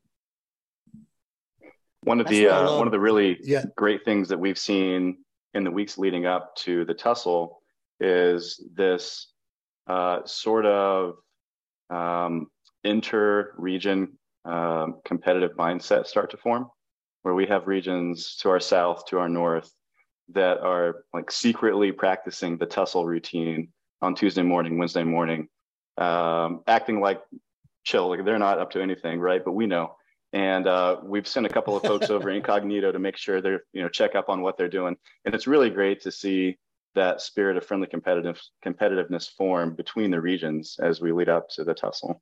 One 2.04 2.22
of 2.22 2.28
the 2.28 2.48
uh, 2.48 2.78
one 2.78 2.88
of 2.88 2.92
the 2.92 3.00
really 3.00 3.38
yeah. 3.44 3.64
great 3.76 4.06
things 4.06 4.30
that 4.30 4.40
we've 4.40 4.58
seen 4.58 5.18
in 5.54 5.64
the 5.64 5.72
weeks 5.72 5.98
leading 5.98 6.26
up 6.26 6.56
to 6.56 6.84
the 6.86 6.94
tussle 6.94 7.63
is 8.00 8.64
this 8.76 9.34
uh, 9.88 10.20
sort 10.26 10.66
of 10.66 11.16
um, 11.90 12.48
inter-region 12.84 14.18
um, 14.46 14.96
competitive 15.06 15.56
mindset 15.58 16.06
start 16.06 16.32
to 16.32 16.38
form, 16.38 16.70
where 17.24 17.34
we 17.34 17.46
have 17.46 17.68
regions 17.68 18.36
to 18.38 18.50
our 18.50 18.60
south, 18.60 19.06
to 19.08 19.20
our 19.20 19.30
north, 19.30 19.72
that 20.30 20.60
are 20.60 21.04
like 21.14 21.32
secretly 21.32 21.92
practicing 21.92 22.58
the 22.58 22.66
tussle 22.66 23.06
routine 23.06 23.70
on 24.02 24.16
Tuesday 24.16 24.42
morning, 24.42 24.78
Wednesday 24.78 25.04
morning, 25.04 25.48
um, 25.98 26.62
acting 26.68 27.00
like 27.00 27.22
chill, 27.84 28.10
like 28.10 28.24
they're 28.26 28.40
not 28.40 28.60
up 28.60 28.72
to 28.72 28.82
anything, 28.82 29.20
right? 29.20 29.44
But 29.44 29.54
we 29.54 29.68
know. 29.68 29.96
And 30.34 30.66
uh, 30.66 30.98
we've 31.04 31.28
sent 31.28 31.46
a 31.46 31.50
couple 31.50 31.76
of 31.76 31.84
folks 31.84 32.10
over 32.10 32.30
incognito 32.30 32.92
to 32.92 33.00
make 33.00 33.18
sure 33.18 33.40
they're, 33.42 33.64
you 33.72 33.82
know, 33.82 33.90
check 33.90 34.16
up 34.16 34.30
on 34.30 34.42
what 34.42 34.58
they're 34.58 34.68
doing. 34.68 34.98
And 35.26 35.36
it's 35.36 35.48
really 35.48 35.70
great 35.70 36.02
to 36.02 36.12
see 36.12 36.58
that 36.96 37.22
spirit 37.22 37.58
of 37.58 37.66
friendly 37.66 37.88
competitive 37.88 38.42
competitiveness 38.66 39.30
form 39.30 39.76
between 39.76 40.12
the 40.12 40.22
regions 40.22 40.78
as 40.82 41.02
we 41.02 41.12
lead 41.12 41.30
up 41.30 41.50
to 41.50 41.64
the 41.64 41.74
tussle. 41.74 42.22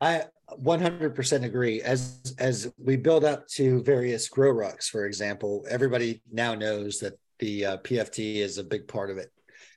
I 0.00 0.24
100% 0.50 1.44
agree. 1.44 1.82
As 1.82 2.34
as 2.38 2.72
we 2.78 2.96
build 2.96 3.24
up 3.24 3.48
to 3.48 3.82
various 3.82 4.28
grow 4.28 4.52
rucks, 4.52 4.84
for 4.84 5.06
example, 5.06 5.64
everybody 5.68 6.22
now 6.30 6.54
knows 6.54 6.98
that 7.00 7.18
the 7.38 7.66
uh, 7.66 7.76
PFT 7.78 8.36
is 8.36 8.58
a 8.58 8.64
big 8.64 8.88
part 8.88 9.10
of 9.10 9.18
it. 9.18 9.30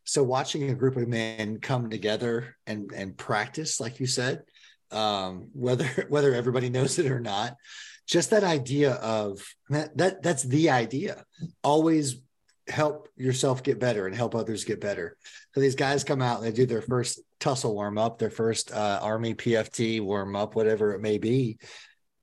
So 0.04 0.24
watching 0.24 0.70
a 0.70 0.76
group 0.76 0.98
of 0.98 1.08
men 1.08 1.60
come 1.60 1.90
together 1.90 2.56
and 2.68 2.92
and 2.92 3.18
practice, 3.18 3.80
like 3.80 4.00
you 4.00 4.08
said, 4.08 4.44
um, 4.92 5.50
whether 5.54 5.86
whether 6.10 6.34
everybody 6.34 6.70
knows 6.70 7.00
it 7.00 7.12
or 7.12 7.20
not, 7.20 7.56
just 8.08 8.32
that 8.32 8.44
idea 8.44 8.94
of 8.94 9.42
that, 9.70 9.96
that 9.98 10.24
that's 10.24 10.44
the 10.44 10.70
idea. 10.72 11.24
Always 11.64 12.16
help 12.70 13.10
yourself 13.16 13.64
get 13.64 13.80
better 13.80 14.08
and 14.08 14.16
help 14.16 14.36
others 14.36 14.64
get 14.64 14.82
better. 14.82 15.18
So 15.54 15.62
these 15.62 15.76
guys 15.76 16.04
come 16.04 16.22
out 16.22 16.42
they 16.42 16.52
do 16.52 16.66
their 16.66 16.82
first 16.82 17.22
tussle 17.40 17.74
warm 17.74 17.98
up, 17.98 18.18
their 18.20 18.30
first 18.30 18.72
uh, 18.72 19.00
Army 19.02 19.34
PFT 19.34 20.02
warm 20.02 20.36
up, 20.36 20.56
whatever 20.56 20.94
it 20.94 21.02
may 21.02 21.18
be. 21.18 21.58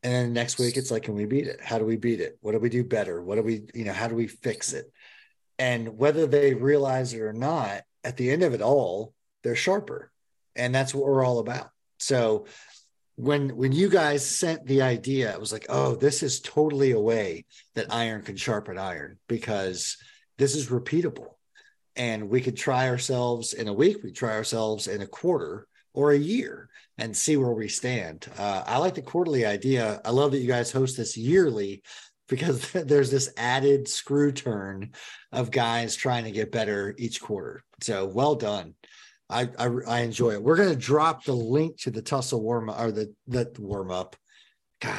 And 0.02 0.12
then 0.12 0.32
next 0.32 0.58
week, 0.58 0.76
it's 0.76 0.90
like, 0.90 1.02
can 1.02 1.14
we 1.14 1.24
beat 1.24 1.48
it? 1.48 1.60
How 1.60 1.78
do 1.78 1.84
we 1.84 1.96
beat 1.96 2.20
it? 2.20 2.38
What 2.40 2.52
do 2.52 2.58
we 2.58 2.68
do 2.68 2.84
better? 2.84 3.22
What 3.22 3.36
do 3.36 3.42
we, 3.42 3.62
you 3.74 3.84
know, 3.84 3.92
how 3.92 4.06
do 4.06 4.14
we 4.14 4.28
fix 4.28 4.72
it? 4.72 4.92
And 5.58 5.98
whether 5.98 6.26
they 6.26 6.54
realize 6.54 7.12
it 7.12 7.22
or 7.22 7.32
not, 7.32 7.82
at 8.04 8.16
the 8.16 8.30
end 8.30 8.42
of 8.42 8.54
it 8.54 8.62
all, 8.62 9.14
they're 9.42 9.56
sharper. 9.56 10.12
And 10.54 10.74
that's 10.74 10.94
what 10.94 11.06
we're 11.06 11.24
all 11.24 11.40
about. 11.40 11.70
So 11.98 12.46
when 13.16 13.56
when 13.56 13.72
you 13.72 13.88
guys 13.88 14.24
sent 14.24 14.66
the 14.66 14.82
idea, 14.82 15.32
it 15.32 15.40
was 15.40 15.52
like, 15.52 15.66
oh, 15.68 15.96
this 15.96 16.22
is 16.22 16.40
totally 16.40 16.92
a 16.92 17.00
way 17.00 17.46
that 17.74 17.92
iron 17.92 18.22
can 18.22 18.36
sharpen 18.36 18.78
iron 18.78 19.18
because 19.26 19.96
this 20.38 20.54
is 20.54 20.68
repeatable. 20.68 21.34
And 21.96 22.28
we 22.28 22.40
could 22.40 22.56
try 22.56 22.88
ourselves 22.88 23.54
in 23.54 23.68
a 23.68 23.72
week 23.72 24.02
we 24.02 24.12
try 24.12 24.32
ourselves 24.32 24.86
in 24.86 25.00
a 25.00 25.06
quarter 25.06 25.66
or 25.94 26.12
a 26.12 26.18
year 26.18 26.68
and 26.98 27.16
see 27.16 27.36
where 27.36 27.52
we 27.52 27.68
stand. 27.68 28.26
Uh, 28.38 28.62
i 28.66 28.78
like 28.78 28.94
the 28.94 29.02
quarterly 29.02 29.46
idea. 29.46 30.00
I 30.04 30.10
love 30.10 30.32
that 30.32 30.38
you 30.38 30.48
guys 30.48 30.70
host 30.70 30.96
this 30.96 31.16
yearly 31.16 31.82
because 32.28 32.70
there's 32.72 33.10
this 33.10 33.32
added 33.36 33.88
screw 33.88 34.32
turn 34.32 34.92
of 35.32 35.50
guys 35.50 35.96
trying 35.96 36.24
to 36.24 36.30
get 36.30 36.52
better 36.52 36.94
each 36.98 37.20
quarter. 37.20 37.62
So 37.80 38.06
well 38.06 38.34
done. 38.34 38.74
I 39.28 39.48
i, 39.58 39.68
I 39.88 40.00
enjoy 40.00 40.32
it. 40.32 40.42
We're 40.42 40.56
going 40.56 40.68
to 40.68 40.76
drop 40.76 41.24
the 41.24 41.32
link 41.32 41.78
to 41.80 41.90
the 41.90 42.02
tussle 42.02 42.42
warm 42.42 42.70
or 42.70 42.92
the 42.92 43.14
the 43.26 43.50
warm 43.58 43.90
up 43.90 44.16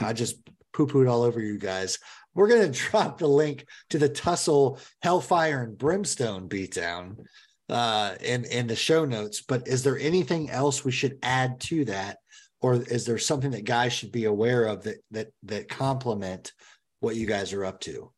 i 0.01 0.13
just 0.13 0.37
poo-pooed 0.73 1.09
all 1.09 1.23
over 1.23 1.39
you 1.39 1.57
guys 1.57 1.99
we're 2.37 2.47
going 2.47 2.71
to 2.71 2.79
drop 2.79 3.17
the 3.17 3.27
link 3.27 3.65
to 3.89 3.97
the 3.97 4.07
tussle 4.07 4.79
hellfire 5.01 5.63
and 5.63 5.77
brimstone 5.77 6.47
beatdown 6.47 7.17
uh, 7.67 8.15
in 8.21 8.45
in 8.45 8.67
the 8.67 8.75
show 8.75 9.03
notes. 9.03 9.41
But 9.41 9.67
is 9.67 9.83
there 9.83 9.99
anything 9.99 10.49
else 10.49 10.85
we 10.85 10.91
should 10.91 11.17
add 11.21 11.59
to 11.61 11.83
that, 11.85 12.19
or 12.61 12.75
is 12.75 13.05
there 13.05 13.17
something 13.17 13.51
that 13.51 13.65
guys 13.65 13.91
should 13.91 14.13
be 14.13 14.25
aware 14.25 14.65
of 14.65 14.83
that 14.83 14.97
that 15.11 15.27
that 15.43 15.67
complement 15.67 16.53
what 17.01 17.17
you 17.17 17.25
guys 17.25 17.51
are 17.51 17.65
up 17.65 17.81
to? 17.81 18.13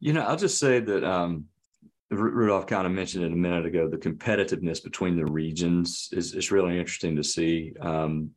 You 0.00 0.12
know, 0.12 0.22
I'll 0.22 0.36
just 0.36 0.58
say 0.58 0.80
that 0.80 1.04
um, 1.04 1.44
Rudolph 2.12 2.66
kind 2.66 2.86
of 2.86 2.92
mentioned 2.92 3.24
it 3.24 3.32
a 3.32 3.36
minute 3.36 3.66
ago. 3.66 3.88
The 3.88 3.96
competitiveness 3.96 4.82
between 4.82 5.16
the 5.16 5.26
regions 5.26 6.08
is, 6.12 6.34
is 6.34 6.50
really 6.50 6.78
interesting 6.78 7.16
to 7.16 7.24
see. 7.24 7.72
Um, 7.80 8.30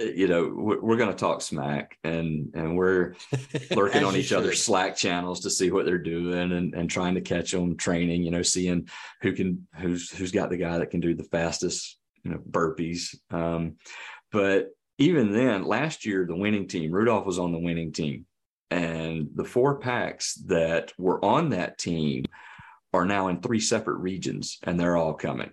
you 0.00 0.28
know, 0.28 0.50
we're, 0.54 0.80
we're 0.80 0.96
going 0.96 1.10
to 1.10 1.16
talk 1.16 1.42
smack 1.42 1.98
and 2.04 2.50
and 2.54 2.76
we're 2.76 3.14
lurking 3.70 4.04
on 4.04 4.16
each 4.16 4.28
should. 4.28 4.38
other's 4.38 4.62
Slack 4.62 4.96
channels 4.96 5.40
to 5.40 5.50
see 5.50 5.70
what 5.70 5.84
they're 5.84 5.98
doing 5.98 6.52
and, 6.52 6.74
and 6.74 6.88
trying 6.88 7.14
to 7.16 7.20
catch 7.20 7.52
them 7.52 7.76
training. 7.76 8.22
You 8.22 8.30
know, 8.30 8.42
seeing 8.42 8.88
who 9.20 9.32
can 9.32 9.66
who's 9.76 10.10
who's 10.10 10.32
got 10.32 10.48
the 10.48 10.56
guy 10.56 10.78
that 10.78 10.90
can 10.90 11.00
do 11.00 11.14
the 11.14 11.24
fastest 11.24 11.98
you 12.24 12.30
know 12.30 12.38
burpees. 12.38 13.14
Um, 13.30 13.76
but 14.32 14.68
even 14.98 15.32
then, 15.32 15.64
last 15.64 16.06
year 16.06 16.24
the 16.26 16.36
winning 16.36 16.66
team, 16.66 16.92
Rudolph 16.92 17.26
was 17.26 17.38
on 17.38 17.52
the 17.52 17.58
winning 17.58 17.92
team, 17.92 18.26
and 18.70 19.28
the 19.34 19.44
four 19.44 19.78
packs 19.80 20.34
that 20.46 20.92
were 20.98 21.22
on 21.22 21.50
that 21.50 21.76
team 21.76 22.24
are 22.92 23.06
now 23.06 23.28
in 23.28 23.40
three 23.40 23.60
separate 23.60 23.98
regions 23.98 24.58
and 24.62 24.78
they're 24.78 24.96
all 24.96 25.14
coming. 25.14 25.50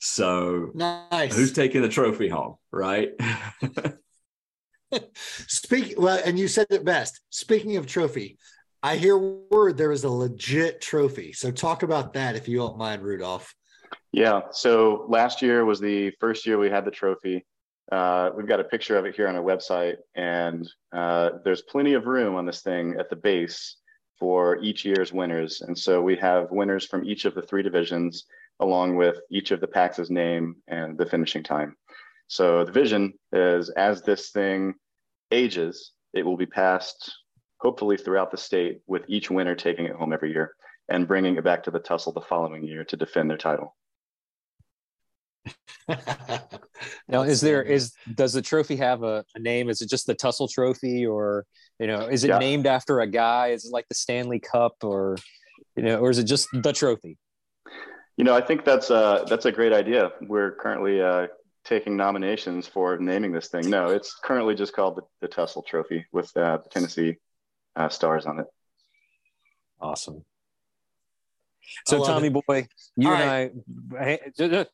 So 0.00 0.70
nice. 0.74 1.34
Who's 1.34 1.52
taking 1.52 1.82
the 1.82 1.88
trophy 1.88 2.28
home, 2.28 2.56
right? 2.70 3.10
Speak 5.14 5.94
well, 5.96 6.20
and 6.24 6.38
you 6.38 6.46
said 6.46 6.66
it 6.70 6.84
best. 6.84 7.20
Speaking 7.30 7.78
of 7.78 7.86
trophy, 7.86 8.38
I 8.82 8.96
hear 8.96 9.16
word 9.16 9.78
there 9.78 9.92
is 9.92 10.04
a 10.04 10.10
legit 10.10 10.80
trophy. 10.80 11.32
So 11.32 11.50
talk 11.50 11.82
about 11.82 12.12
that 12.12 12.36
if 12.36 12.48
you 12.48 12.58
don't 12.58 12.76
mind, 12.76 13.02
Rudolph. 13.02 13.54
Yeah. 14.12 14.42
So 14.52 15.06
last 15.08 15.42
year 15.42 15.64
was 15.64 15.80
the 15.80 16.12
first 16.20 16.46
year 16.46 16.58
we 16.58 16.70
had 16.70 16.84
the 16.84 16.90
trophy. 16.90 17.46
Uh, 17.90 18.30
we've 18.36 18.46
got 18.46 18.60
a 18.60 18.64
picture 18.64 18.96
of 18.96 19.06
it 19.06 19.14
here 19.14 19.28
on 19.28 19.36
our 19.36 19.42
website, 19.42 19.96
and 20.14 20.68
uh, 20.94 21.30
there's 21.44 21.62
plenty 21.62 21.94
of 21.94 22.06
room 22.06 22.34
on 22.34 22.46
this 22.46 22.60
thing 22.60 22.96
at 22.98 23.10
the 23.10 23.16
base 23.16 23.76
for 24.18 24.58
each 24.58 24.84
year's 24.84 25.12
winners. 25.12 25.60
And 25.60 25.76
so 25.76 26.00
we 26.00 26.16
have 26.16 26.50
winners 26.50 26.86
from 26.86 27.04
each 27.04 27.24
of 27.24 27.34
the 27.34 27.42
three 27.42 27.62
divisions, 27.62 28.24
along 28.60 28.96
with 28.96 29.18
each 29.30 29.50
of 29.50 29.60
the 29.60 29.66
packs' 29.66 30.10
name 30.10 30.56
and 30.68 30.96
the 30.96 31.06
finishing 31.06 31.42
time. 31.42 31.76
So 32.28 32.64
the 32.64 32.72
vision 32.72 33.14
is 33.32 33.70
as 33.70 34.02
this 34.02 34.30
thing 34.30 34.74
ages, 35.30 35.92
it 36.12 36.24
will 36.24 36.36
be 36.36 36.46
passed 36.46 37.12
hopefully 37.58 37.96
throughout 37.96 38.30
the 38.30 38.36
state 38.36 38.80
with 38.86 39.04
each 39.08 39.30
winner 39.30 39.54
taking 39.54 39.86
it 39.86 39.96
home 39.96 40.12
every 40.12 40.32
year 40.32 40.54
and 40.88 41.08
bringing 41.08 41.36
it 41.36 41.44
back 41.44 41.62
to 41.64 41.70
the 41.70 41.78
tussle 41.78 42.12
the 42.12 42.20
following 42.20 42.64
year 42.64 42.84
to 42.84 42.96
defend 42.96 43.30
their 43.30 43.38
title. 43.38 43.74
now 47.08 47.22
is 47.22 47.40
there 47.40 47.62
is 47.62 47.92
does 48.14 48.32
the 48.32 48.42
trophy 48.42 48.76
have 48.76 49.02
a, 49.02 49.24
a, 49.34 49.38
name? 49.38 49.68
Is 49.68 49.80
it 49.80 49.88
just 49.88 50.06
the 50.06 50.14
tussle 50.14 50.48
trophy 50.48 51.06
or 51.06 51.46
you 51.78 51.86
know 51.86 52.06
is 52.06 52.24
it 52.24 52.28
yeah. 52.28 52.38
named 52.38 52.66
after 52.66 53.00
a 53.00 53.06
guy? 53.06 53.48
Is 53.48 53.66
it 53.66 53.72
like 53.72 53.86
the 53.88 53.94
stanley 53.94 54.40
cup 54.40 54.76
or 54.82 55.16
you 55.76 55.82
know 55.82 55.98
or 55.98 56.10
is 56.10 56.18
it 56.18 56.24
just 56.24 56.48
the 56.52 56.72
trophy? 56.72 57.18
You 58.16 58.24
know 58.24 58.34
i 58.34 58.40
think 58.40 58.64
that's 58.64 58.90
a 58.90 59.24
that's 59.28 59.44
a 59.44 59.52
great 59.52 59.72
idea. 59.72 60.12
We're 60.22 60.52
currently 60.52 61.00
uh, 61.00 61.26
taking 61.64 61.96
nominations 61.96 62.66
for 62.66 62.96
naming 62.98 63.32
this 63.32 63.48
thing. 63.48 63.68
No 63.68 63.88
it's 63.88 64.14
currently 64.14 64.54
just 64.54 64.72
called 64.72 64.96
the, 64.96 65.02
the 65.20 65.28
tussle 65.28 65.62
trophy 65.62 66.06
with 66.12 66.34
uh, 66.36 66.58
the 66.58 66.68
tennessee 66.70 67.16
uh, 67.76 67.88
stars 67.88 68.26
on 68.26 68.40
it. 68.40 68.46
Awesome. 69.80 70.24
So 71.86 72.04
tommy 72.04 72.28
it. 72.28 72.46
boy 72.46 72.66
you 72.96 73.08
All 73.08 73.14
and 73.14 73.64
right. 73.98 74.20
i 74.22 74.66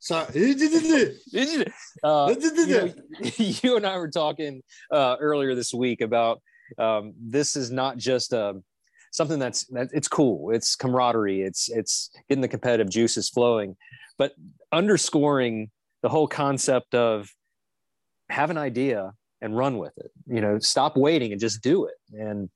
Sorry. 0.00 0.26
uh, 2.02 2.34
you, 2.38 2.66
know, 2.66 2.92
you, 3.36 3.76
and 3.76 3.86
I 3.86 3.96
were 3.96 4.10
talking 4.10 4.62
uh, 4.92 5.16
earlier 5.20 5.54
this 5.54 5.72
week 5.72 6.00
about 6.00 6.40
um, 6.78 7.14
this 7.18 7.56
is 7.56 7.70
not 7.70 7.96
just 7.96 8.34
uh, 8.34 8.54
something 9.10 9.38
that's 9.38 9.64
that, 9.66 9.88
it's 9.92 10.08
cool. 10.08 10.50
It's 10.50 10.76
camaraderie. 10.76 11.42
It's 11.42 11.70
it's 11.70 12.10
getting 12.28 12.42
the 12.42 12.48
competitive 12.48 12.90
juices 12.90 13.28
flowing, 13.30 13.76
but 14.18 14.32
underscoring 14.72 15.70
the 16.02 16.08
whole 16.08 16.28
concept 16.28 16.94
of 16.94 17.28
have 18.28 18.50
an 18.50 18.58
idea 18.58 19.12
and 19.40 19.56
run 19.56 19.78
with 19.78 19.96
it. 19.96 20.10
You 20.26 20.40
know, 20.40 20.58
stop 20.58 20.96
waiting 20.96 21.32
and 21.32 21.40
just 21.40 21.62
do 21.62 21.86
it. 21.86 21.94
And 22.12 22.50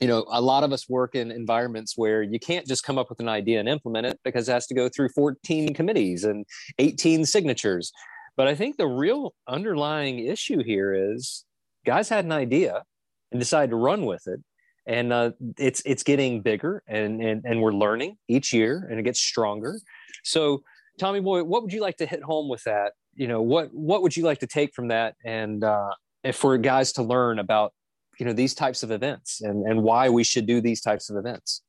you 0.00 0.08
know 0.08 0.24
a 0.28 0.40
lot 0.40 0.64
of 0.64 0.72
us 0.72 0.88
work 0.88 1.14
in 1.14 1.30
environments 1.30 1.96
where 1.96 2.22
you 2.22 2.38
can't 2.38 2.66
just 2.66 2.84
come 2.84 2.98
up 2.98 3.08
with 3.08 3.20
an 3.20 3.28
idea 3.28 3.60
and 3.60 3.68
implement 3.68 4.06
it 4.06 4.18
because 4.24 4.48
it 4.48 4.52
has 4.52 4.66
to 4.66 4.74
go 4.74 4.88
through 4.88 5.08
14 5.10 5.74
committees 5.74 6.24
and 6.24 6.44
18 6.78 7.24
signatures. 7.24 7.92
But 8.36 8.48
i 8.48 8.54
think 8.54 8.76
the 8.76 8.86
real 8.86 9.32
underlying 9.46 10.18
issue 10.18 10.62
here 10.62 10.92
is 10.92 11.44
guys 11.86 12.08
had 12.08 12.24
an 12.24 12.32
idea 12.32 12.82
and 13.30 13.40
decided 13.40 13.70
to 13.70 13.76
run 13.76 14.06
with 14.06 14.26
it. 14.26 14.40
And 14.86 15.12
uh, 15.12 15.30
it's 15.58 15.82
it's 15.86 16.02
getting 16.02 16.42
bigger 16.42 16.82
and, 16.86 17.22
and 17.22 17.42
and 17.44 17.62
we're 17.62 17.72
learning 17.72 18.16
each 18.28 18.52
year 18.52 18.86
and 18.90 19.00
it 19.00 19.04
gets 19.04 19.20
stronger. 19.20 19.78
So 20.24 20.62
tommy 20.98 21.20
boy 21.20 21.42
what 21.42 21.62
would 21.62 21.72
you 21.72 21.80
like 21.80 21.96
to 21.98 22.06
hit 22.06 22.22
home 22.22 22.48
with 22.48 22.62
that? 22.64 22.92
You 23.14 23.28
know 23.28 23.40
what 23.40 23.72
what 23.72 24.02
would 24.02 24.16
you 24.16 24.24
like 24.24 24.40
to 24.40 24.46
take 24.46 24.74
from 24.74 24.88
that? 24.88 25.14
And 25.24 25.64
uh, 25.64 25.90
if 26.22 26.36
for 26.36 26.58
guys 26.58 26.92
to 26.92 27.02
learn 27.02 27.38
about 27.38 27.72
you 28.18 28.26
know 28.26 28.32
these 28.32 28.54
types 28.54 28.82
of 28.82 28.90
events 28.90 29.40
and 29.40 29.66
and 29.66 29.82
why 29.82 30.08
we 30.08 30.24
should 30.24 30.46
do 30.46 30.60
these 30.60 30.80
types 30.80 31.10
of 31.10 31.16
events 31.16 31.62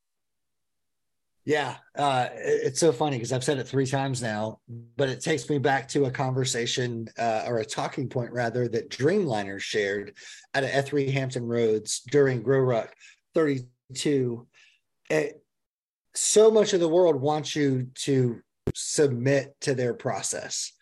yeah, 1.46 1.76
uh, 1.96 2.26
it's 2.34 2.80
so 2.80 2.90
funny 2.90 3.18
because 3.18 3.32
I've 3.32 3.44
said 3.44 3.58
it 3.58 3.68
three 3.68 3.86
times 3.86 4.20
now, 4.20 4.58
but 4.96 5.08
it 5.08 5.20
takes 5.20 5.48
me 5.48 5.58
back 5.58 5.86
to 5.90 6.06
a 6.06 6.10
conversation 6.10 7.08
uh, 7.16 7.44
or 7.46 7.58
a 7.58 7.64
talking 7.64 8.08
point 8.08 8.32
rather 8.32 8.66
that 8.66 8.90
Dreamliner 8.90 9.60
shared 9.60 10.14
at 10.54 10.64
a 10.64 10.66
F3 10.66 11.12
Hampton 11.12 11.46
Roads 11.46 12.00
during 12.10 12.42
GrowRuck 12.42 12.88
32. 13.34 14.44
It, 15.08 15.40
so 16.16 16.50
much 16.50 16.72
of 16.72 16.80
the 16.80 16.88
world 16.88 17.14
wants 17.14 17.54
you 17.54 17.90
to 17.94 18.42
submit 18.74 19.54
to 19.60 19.76
their 19.76 19.94
process. 19.94 20.72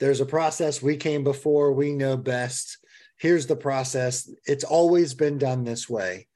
There's 0.00 0.22
a 0.22 0.26
process 0.26 0.80
we 0.80 0.96
came 0.96 1.24
before, 1.24 1.72
we 1.72 1.92
know 1.92 2.16
best. 2.16 2.78
Here's 3.18 3.46
the 3.46 3.56
process. 3.56 4.30
It's 4.44 4.64
always 4.64 5.14
been 5.14 5.38
done 5.38 5.64
this 5.64 5.88
way. 5.88 6.28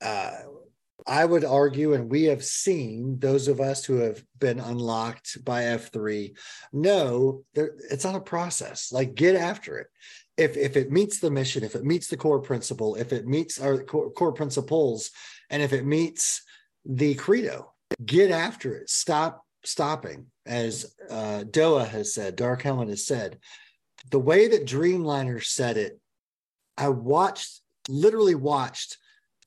Uh, 0.00 0.30
I 1.06 1.24
would 1.24 1.44
argue, 1.44 1.94
and 1.94 2.10
we 2.10 2.24
have 2.24 2.44
seen 2.44 3.18
those 3.20 3.46
of 3.46 3.60
us 3.60 3.84
who 3.84 3.98
have 3.98 4.24
been 4.38 4.58
unlocked 4.58 5.44
by 5.44 5.62
F3 5.62 6.36
know 6.72 7.44
it's 7.54 8.04
not 8.04 8.16
a 8.16 8.20
process. 8.20 8.90
Like 8.90 9.14
get 9.14 9.36
after 9.36 9.78
it. 9.78 9.86
If 10.36 10.56
if 10.56 10.76
it 10.76 10.90
meets 10.90 11.20
the 11.20 11.30
mission, 11.30 11.64
if 11.64 11.74
it 11.76 11.84
meets 11.84 12.08
the 12.08 12.16
core 12.16 12.40
principle, 12.40 12.96
if 12.96 13.12
it 13.12 13.26
meets 13.26 13.60
our 13.60 13.82
core, 13.84 14.10
core 14.10 14.32
principles, 14.32 15.10
and 15.48 15.62
if 15.62 15.72
it 15.72 15.86
meets 15.86 16.42
the 16.84 17.14
credo, 17.14 17.72
get 18.04 18.30
after 18.30 18.74
it. 18.74 18.90
Stop 18.90 19.44
stopping, 19.64 20.26
as 20.44 20.94
uh, 21.08 21.44
Doa 21.44 21.86
has 21.88 22.12
said, 22.12 22.36
Dark 22.36 22.62
Helmet 22.62 22.88
has 22.88 23.06
said. 23.06 23.38
The 24.10 24.20
way 24.20 24.48
that 24.48 24.66
Dreamliner 24.66 25.42
said 25.42 25.76
it, 25.76 25.98
I 26.78 26.88
watched, 26.88 27.60
literally 27.88 28.34
watched 28.34 28.98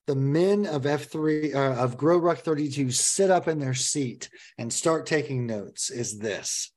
the 0.08 0.16
men 0.16 0.66
of 0.66 0.84
F3 0.84 1.54
uh, 1.54 1.84
of 1.84 1.96
GrowRuck 1.96 2.40
32 2.40 2.90
sit 2.90 3.30
up 3.30 3.48
in 3.48 3.60
their 3.60 3.76
seat 3.76 4.28
and 4.58 4.74
start 4.74 5.06
taking 5.06 5.46
notes 5.46 5.92
is 5.92 6.18
this. 6.18 6.72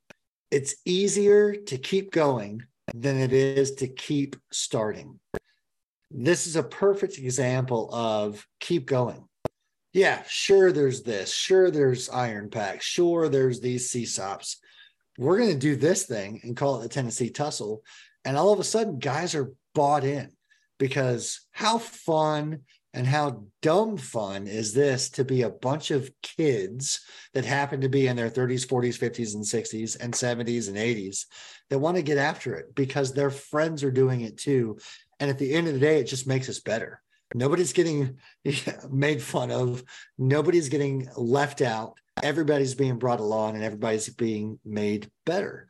It's 0.50 0.74
easier 0.84 1.54
to 1.54 1.78
keep 1.78 2.12
going 2.12 2.62
than 2.92 3.18
it 3.18 3.32
is 3.32 3.76
to 3.76 3.88
keep 3.88 4.36
starting. 4.50 5.18
This 6.10 6.46
is 6.46 6.56
a 6.56 6.62
perfect 6.62 7.16
example 7.16 7.88
of 7.94 8.46
keep 8.60 8.84
going. 8.84 9.24
Yeah, 9.94 10.22
sure, 10.28 10.70
there's 10.70 11.02
this. 11.02 11.32
Sure, 11.32 11.70
there's 11.70 12.10
iron 12.10 12.50
packs. 12.50 12.84
Sure, 12.84 13.30
there's 13.30 13.60
these 13.60 13.90
CSOPs. 13.90 14.56
We're 15.16 15.38
going 15.38 15.52
to 15.52 15.58
do 15.58 15.76
this 15.76 16.04
thing 16.04 16.40
and 16.42 16.54
call 16.54 16.78
it 16.78 16.82
the 16.82 16.88
Tennessee 16.90 17.30
Tussle. 17.30 17.82
And 18.26 18.36
all 18.36 18.52
of 18.52 18.60
a 18.60 18.64
sudden, 18.64 18.98
guys 18.98 19.34
are 19.34 19.54
bought 19.74 20.04
in 20.04 20.32
because 20.82 21.42
how 21.52 21.78
fun 21.78 22.58
and 22.92 23.06
how 23.06 23.44
dumb 23.60 23.96
fun 23.96 24.48
is 24.48 24.74
this 24.74 25.10
to 25.10 25.24
be 25.24 25.42
a 25.42 25.48
bunch 25.48 25.92
of 25.92 26.10
kids 26.22 27.02
that 27.34 27.44
happen 27.44 27.82
to 27.82 27.88
be 27.88 28.08
in 28.08 28.16
their 28.16 28.28
30s, 28.28 28.66
40s, 28.66 28.98
50s, 28.98 29.36
and 29.36 29.44
60s, 29.44 29.96
and 30.00 30.12
70s 30.12 30.66
and 30.66 30.76
80s 30.76 31.26
that 31.70 31.78
want 31.78 31.98
to 31.98 32.02
get 32.02 32.18
after 32.18 32.56
it 32.56 32.74
because 32.74 33.12
their 33.12 33.30
friends 33.30 33.84
are 33.84 33.92
doing 33.92 34.22
it 34.22 34.36
too. 34.36 34.76
And 35.20 35.30
at 35.30 35.38
the 35.38 35.54
end 35.54 35.68
of 35.68 35.74
the 35.74 35.78
day, 35.78 36.00
it 36.00 36.08
just 36.08 36.26
makes 36.26 36.48
us 36.48 36.58
better. 36.58 37.00
Nobody's 37.32 37.72
getting 37.72 38.18
made 38.90 39.22
fun 39.22 39.52
of, 39.52 39.84
nobody's 40.18 40.68
getting 40.68 41.06
left 41.16 41.62
out. 41.62 41.96
Everybody's 42.24 42.74
being 42.74 42.98
brought 42.98 43.20
along 43.20 43.54
and 43.54 43.62
everybody's 43.62 44.08
being 44.08 44.58
made 44.64 45.08
better. 45.26 45.68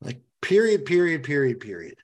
Like, 0.00 0.20
period, 0.42 0.84
period, 0.84 1.22
period, 1.22 1.60
period. 1.60 1.98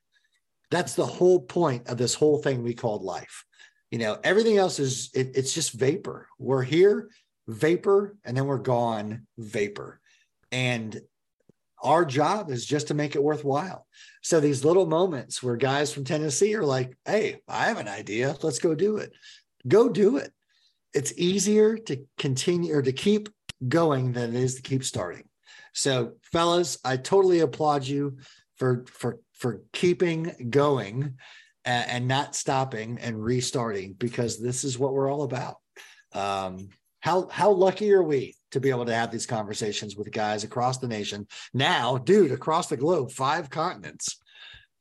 That's 0.72 0.94
the 0.94 1.04
whole 1.04 1.38
point 1.38 1.86
of 1.88 1.98
this 1.98 2.14
whole 2.14 2.38
thing 2.38 2.62
we 2.62 2.72
called 2.72 3.02
life. 3.02 3.44
You 3.90 3.98
know 3.98 4.18
everything 4.24 4.56
else 4.56 4.78
is 4.78 5.10
it, 5.14 5.36
it's 5.36 5.52
just 5.52 5.74
vapor. 5.74 6.26
We're 6.38 6.62
here 6.62 7.10
vapor 7.46 8.16
and 8.24 8.34
then 8.34 8.46
we're 8.46 8.56
gone 8.56 9.26
vapor. 9.36 10.00
And 10.50 10.98
our 11.82 12.06
job 12.06 12.50
is 12.50 12.64
just 12.64 12.88
to 12.88 12.94
make 12.94 13.14
it 13.14 13.22
worthwhile. 13.22 13.86
So 14.22 14.40
these 14.40 14.64
little 14.64 14.86
moments 14.86 15.42
where 15.42 15.56
guys 15.56 15.92
from 15.92 16.04
tennessee 16.04 16.54
are 16.54 16.64
like 16.64 16.96
hey 17.04 17.42
i 17.46 17.66
have 17.66 17.78
an 17.78 17.88
idea. 17.88 18.34
Let's 18.42 18.58
go 18.58 18.74
do 18.74 18.96
it. 18.96 19.12
Go 19.68 19.90
do 19.90 20.16
it. 20.16 20.32
It's 20.94 21.12
easier 21.18 21.76
to 21.76 22.02
continue 22.16 22.74
or 22.76 22.82
to 22.82 22.92
keep 22.92 23.28
going 23.68 24.12
than 24.12 24.34
it 24.34 24.42
is 24.42 24.54
to 24.54 24.62
keep 24.62 24.84
starting. 24.84 25.28
So 25.74 26.14
fellas 26.32 26.78
i 26.82 26.96
totally 26.96 27.40
applaud 27.40 27.84
you 27.84 28.16
for 28.56 28.86
for 28.86 29.18
for 29.42 29.60
keeping 29.72 30.48
going 30.50 31.14
and, 31.64 31.90
and 31.90 32.08
not 32.08 32.36
stopping 32.36 32.96
and 33.00 33.22
restarting 33.22 33.92
because 33.94 34.40
this 34.40 34.62
is 34.62 34.78
what 34.78 34.92
we're 34.92 35.10
all 35.10 35.24
about. 35.24 35.56
Um, 36.12 36.68
how 37.00 37.28
how 37.28 37.50
lucky 37.50 37.92
are 37.92 38.04
we 38.04 38.36
to 38.52 38.60
be 38.60 38.70
able 38.70 38.86
to 38.86 38.94
have 38.94 39.10
these 39.10 39.26
conversations 39.26 39.96
with 39.96 40.12
guys 40.12 40.44
across 40.44 40.78
the 40.78 40.86
nation 40.86 41.26
now, 41.52 41.98
dude, 41.98 42.30
across 42.30 42.68
the 42.68 42.76
globe, 42.76 43.10
five 43.10 43.50
continents, 43.50 44.20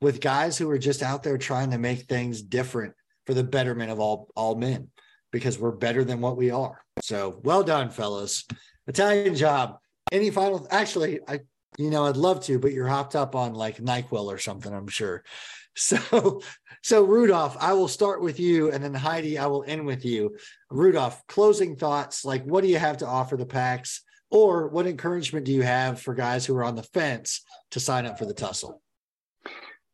with 0.00 0.20
guys 0.20 0.56
who 0.56 0.70
are 0.70 0.78
just 0.78 1.02
out 1.02 1.24
there 1.24 1.38
trying 1.38 1.72
to 1.72 1.78
make 1.78 2.02
things 2.02 2.40
different 2.40 2.94
for 3.26 3.34
the 3.34 3.42
betterment 3.42 3.90
of 3.90 3.98
all 3.98 4.28
all 4.36 4.54
men, 4.54 4.90
because 5.32 5.58
we're 5.58 5.72
better 5.72 6.04
than 6.04 6.20
what 6.20 6.36
we 6.36 6.52
are. 6.52 6.84
So 7.00 7.40
well 7.42 7.64
done, 7.64 7.90
fellas. 7.90 8.46
Italian 8.86 9.34
job. 9.34 9.78
Any 10.12 10.30
final? 10.30 10.68
Actually, 10.70 11.18
I 11.26 11.40
you 11.78 11.90
know 11.90 12.06
I'd 12.06 12.16
love 12.16 12.44
to, 12.44 12.58
but 12.58 12.72
you're 12.72 12.88
hopped 12.88 13.16
up 13.16 13.34
on 13.34 13.54
like 13.54 13.78
Nyquil 13.78 14.26
or 14.26 14.38
something. 14.38 14.72
I'm 14.72 14.88
sure. 14.88 15.24
So, 15.74 16.42
so 16.82 17.02
Rudolph, 17.02 17.56
I 17.58 17.72
will 17.72 17.88
start 17.88 18.20
with 18.20 18.38
you, 18.38 18.70
and 18.70 18.84
then 18.84 18.92
Heidi, 18.92 19.38
I 19.38 19.46
will 19.46 19.64
end 19.66 19.86
with 19.86 20.04
you. 20.04 20.36
Rudolph, 20.70 21.26
closing 21.28 21.76
thoughts. 21.76 22.26
Like, 22.26 22.44
what 22.44 22.62
do 22.62 22.68
you 22.68 22.76
have 22.76 22.98
to 22.98 23.06
offer 23.06 23.38
the 23.38 23.46
packs, 23.46 24.02
or 24.30 24.68
what 24.68 24.86
encouragement 24.86 25.46
do 25.46 25.52
you 25.52 25.62
have 25.62 25.98
for 25.98 26.12
guys 26.12 26.44
who 26.44 26.54
are 26.58 26.64
on 26.64 26.76
the 26.76 26.82
fence 26.82 27.42
to 27.70 27.80
sign 27.80 28.04
up 28.04 28.18
for 28.18 28.26
the 28.26 28.34
tussle? 28.34 28.82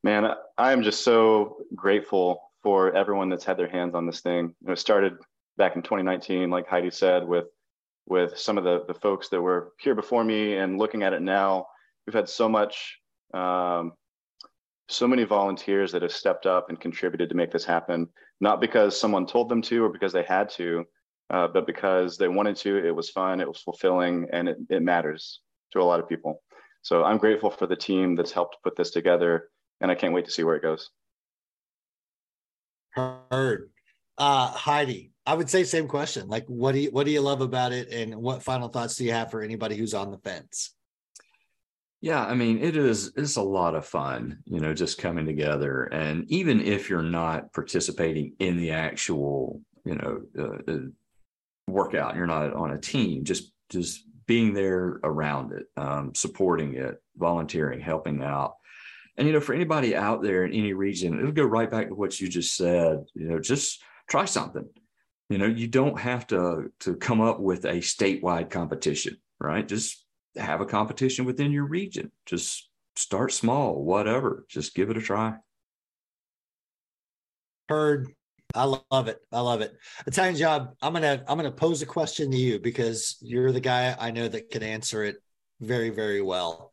Man, 0.02 0.28
I 0.56 0.72
am 0.72 0.82
just 0.82 1.02
so 1.02 1.58
grateful 1.76 2.42
for 2.64 2.92
everyone 2.96 3.28
that's 3.28 3.44
had 3.44 3.56
their 3.56 3.68
hands 3.68 3.94
on 3.94 4.04
this 4.04 4.20
thing. 4.20 4.46
You 4.60 4.66
know, 4.66 4.72
it 4.72 4.80
started 4.80 5.14
back 5.58 5.76
in 5.76 5.82
2019, 5.82 6.50
like 6.50 6.66
Heidi 6.66 6.90
said, 6.90 7.26
with 7.26 7.46
with 8.08 8.38
some 8.38 8.58
of 8.58 8.64
the 8.64 8.84
the 8.86 8.94
folks 8.94 9.28
that 9.28 9.40
were 9.40 9.72
here 9.80 9.94
before 9.94 10.24
me, 10.24 10.56
and 10.56 10.78
looking 10.78 11.02
at 11.02 11.12
it 11.12 11.22
now, 11.22 11.66
we've 12.06 12.14
had 12.14 12.28
so 12.28 12.48
much 12.48 12.98
um, 13.34 13.92
so 14.88 15.06
many 15.06 15.24
volunteers 15.24 15.92
that 15.92 16.02
have 16.02 16.12
stepped 16.12 16.46
up 16.46 16.70
and 16.70 16.80
contributed 16.80 17.28
to 17.28 17.34
make 17.34 17.52
this 17.52 17.64
happen, 17.64 18.08
not 18.40 18.60
because 18.60 18.98
someone 18.98 19.26
told 19.26 19.48
them 19.48 19.60
to 19.62 19.84
or 19.84 19.90
because 19.90 20.12
they 20.12 20.22
had 20.22 20.48
to, 20.48 20.84
uh, 21.30 21.46
but 21.46 21.66
because 21.66 22.16
they 22.16 22.28
wanted 22.28 22.56
to. 22.56 22.84
It 22.84 22.94
was 22.94 23.10
fun, 23.10 23.40
it 23.40 23.48
was 23.48 23.60
fulfilling, 23.60 24.26
and 24.32 24.48
it, 24.48 24.56
it 24.70 24.82
matters 24.82 25.40
to 25.72 25.80
a 25.80 25.84
lot 25.84 26.00
of 26.00 26.08
people. 26.08 26.42
So 26.82 27.04
I'm 27.04 27.18
grateful 27.18 27.50
for 27.50 27.66
the 27.66 27.76
team 27.76 28.16
that's 28.16 28.32
helped 28.32 28.56
put 28.64 28.76
this 28.76 28.90
together, 28.90 29.50
and 29.80 29.90
I 29.90 29.94
can't 29.94 30.14
wait 30.14 30.24
to 30.24 30.30
see 30.30 30.44
where 30.44 30.56
it 30.56 30.62
goes. 30.62 30.90
Heard. 32.94 33.70
Uh, 34.18 34.48
Heidi, 34.48 35.12
I 35.24 35.34
would 35.34 35.48
say 35.48 35.62
same 35.62 35.86
question. 35.86 36.28
Like, 36.28 36.46
what 36.46 36.72
do 36.72 36.80
you 36.80 36.90
what 36.90 37.06
do 37.06 37.12
you 37.12 37.20
love 37.20 37.40
about 37.40 37.72
it, 37.72 37.92
and 37.92 38.16
what 38.16 38.42
final 38.42 38.68
thoughts 38.68 38.96
do 38.96 39.04
you 39.04 39.12
have 39.12 39.30
for 39.30 39.42
anybody 39.42 39.76
who's 39.76 39.94
on 39.94 40.10
the 40.10 40.18
fence? 40.18 40.74
Yeah, 42.00 42.24
I 42.24 42.34
mean, 42.34 42.58
it 42.58 42.76
is 42.76 43.12
it's 43.16 43.36
a 43.36 43.42
lot 43.42 43.74
of 43.74 43.86
fun, 43.86 44.38
you 44.44 44.60
know, 44.60 44.72
just 44.72 44.98
coming 44.98 45.26
together. 45.26 45.84
And 45.84 46.30
even 46.30 46.60
if 46.60 46.88
you're 46.88 47.02
not 47.02 47.52
participating 47.52 48.34
in 48.38 48.56
the 48.56 48.70
actual, 48.70 49.60
you 49.84 49.96
know, 49.96 50.22
uh, 50.38 50.72
uh, 50.72 50.78
workout, 51.66 52.16
you're 52.16 52.26
not 52.26 52.54
on 52.54 52.72
a 52.72 52.78
team, 52.78 53.24
just 53.24 53.52
just 53.68 54.04
being 54.26 54.52
there 54.52 55.00
around 55.02 55.52
it, 55.52 55.66
um, 55.76 56.14
supporting 56.14 56.74
it, 56.74 57.02
volunteering, 57.16 57.80
helping 57.80 58.22
out. 58.22 58.54
And 59.16 59.26
you 59.26 59.32
know, 59.32 59.40
for 59.40 59.54
anybody 59.54 59.96
out 59.96 60.22
there 60.22 60.44
in 60.44 60.52
any 60.52 60.72
region, 60.72 61.18
it'll 61.18 61.32
go 61.32 61.44
right 61.44 61.70
back 61.70 61.88
to 61.88 61.94
what 61.94 62.20
you 62.20 62.28
just 62.28 62.56
said. 62.56 63.04
You 63.14 63.28
know, 63.28 63.40
just 63.40 63.82
try 64.08 64.24
something. 64.24 64.68
You 65.28 65.38
know, 65.38 65.46
you 65.46 65.68
don't 65.68 65.98
have 66.00 66.26
to 66.28 66.72
to 66.80 66.96
come 66.96 67.20
up 67.20 67.38
with 67.38 67.64
a 67.64 67.74
statewide 67.74 68.50
competition, 68.50 69.18
right? 69.38 69.66
Just 69.66 70.04
have 70.36 70.60
a 70.60 70.66
competition 70.66 71.26
within 71.26 71.52
your 71.52 71.66
region. 71.66 72.10
Just 72.24 72.70
start 72.96 73.32
small, 73.32 73.84
whatever. 73.84 74.46
Just 74.48 74.74
give 74.74 74.90
it 74.90 74.96
a 74.96 75.02
try. 75.02 75.34
Heard. 77.68 78.08
I 78.54 78.64
love 78.64 79.08
it. 79.08 79.18
I 79.30 79.40
love 79.40 79.60
it. 79.60 79.76
Italian 80.06 80.36
job. 80.36 80.74
I'm 80.80 80.94
gonna 80.94 81.22
I'm 81.28 81.36
gonna 81.36 81.52
pose 81.52 81.82
a 81.82 81.86
question 81.86 82.30
to 82.30 82.36
you 82.36 82.58
because 82.58 83.18
you're 83.20 83.52
the 83.52 83.60
guy 83.60 83.94
I 83.98 84.10
know 84.10 84.26
that 84.26 84.50
can 84.50 84.62
answer 84.62 85.04
it 85.04 85.16
very 85.60 85.90
very 85.90 86.22
well. 86.22 86.72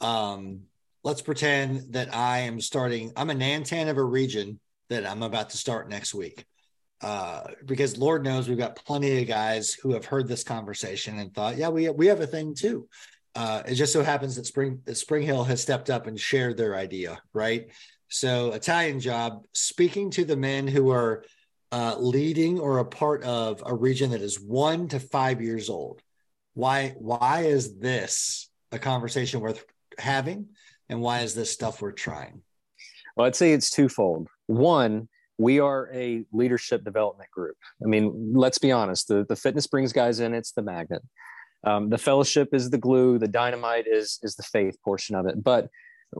Um, 0.00 0.60
let's 1.02 1.20
pretend 1.20 1.94
that 1.94 2.14
I 2.14 2.40
am 2.40 2.60
starting. 2.60 3.10
I'm 3.16 3.30
a 3.30 3.34
Nantan 3.34 3.90
of 3.90 3.96
a 3.96 4.04
region 4.04 4.60
that 4.88 5.04
I'm 5.04 5.24
about 5.24 5.50
to 5.50 5.56
start 5.56 5.88
next 5.88 6.14
week 6.14 6.46
uh, 7.02 7.44
because 7.64 7.96
Lord 7.96 8.24
knows 8.24 8.48
we've 8.48 8.58
got 8.58 8.76
plenty 8.76 9.22
of 9.22 9.28
guys 9.28 9.72
who 9.72 9.92
have 9.92 10.04
heard 10.04 10.28
this 10.28 10.44
conversation 10.44 11.18
and 11.18 11.34
thought, 11.34 11.56
yeah, 11.56 11.68
we 11.68 11.88
we 11.90 12.06
have 12.06 12.20
a 12.20 12.26
thing 12.26 12.54
too. 12.54 12.88
Uh, 13.34 13.62
it 13.66 13.74
just 13.74 13.92
so 13.92 14.02
happens 14.02 14.36
that 14.36 14.46
Spring 14.46 14.80
Spring 14.92 15.22
Hill 15.22 15.44
has 15.44 15.62
stepped 15.62 15.88
up 15.88 16.06
and 16.06 16.18
shared 16.18 16.56
their 16.56 16.76
idea, 16.76 17.20
right? 17.32 17.70
So, 18.08 18.52
Italian 18.52 19.00
job, 19.00 19.44
speaking 19.52 20.10
to 20.12 20.24
the 20.24 20.36
men 20.36 20.66
who 20.66 20.90
are 20.90 21.24
uh, 21.72 21.94
leading 21.98 22.58
or 22.58 22.78
a 22.78 22.84
part 22.84 23.22
of 23.22 23.62
a 23.64 23.74
region 23.74 24.10
that 24.10 24.20
is 24.20 24.40
one 24.40 24.88
to 24.88 24.98
five 24.98 25.40
years 25.40 25.70
old. 25.70 26.02
Why? 26.54 26.94
Why 26.98 27.42
is 27.42 27.78
this 27.78 28.50
a 28.72 28.78
conversation 28.78 29.40
worth 29.40 29.64
having, 29.96 30.48
and 30.88 31.00
why 31.00 31.20
is 31.20 31.34
this 31.34 31.52
stuff 31.52 31.80
worth 31.80 31.96
trying? 31.96 32.42
Well, 33.16 33.26
I'd 33.26 33.36
say 33.36 33.52
it's 33.52 33.70
twofold. 33.70 34.28
One, 34.46 35.08
we 35.40 35.58
are 35.58 35.90
a 35.94 36.22
leadership 36.32 36.84
development 36.84 37.30
group. 37.30 37.56
I 37.82 37.86
mean, 37.88 38.32
let's 38.34 38.58
be 38.58 38.70
honest. 38.70 39.08
The 39.08 39.24
the 39.26 39.36
fitness 39.36 39.66
brings 39.66 39.92
guys 39.92 40.20
in. 40.20 40.34
It's 40.34 40.52
the 40.52 40.62
magnet. 40.62 41.02
Um, 41.64 41.88
the 41.88 41.98
fellowship 41.98 42.50
is 42.52 42.68
the 42.68 42.78
glue. 42.78 43.18
The 43.18 43.28
dynamite 43.28 43.86
is 43.86 44.18
is 44.22 44.34
the 44.36 44.42
faith 44.42 44.76
portion 44.84 45.16
of 45.16 45.26
it. 45.26 45.42
But 45.42 45.68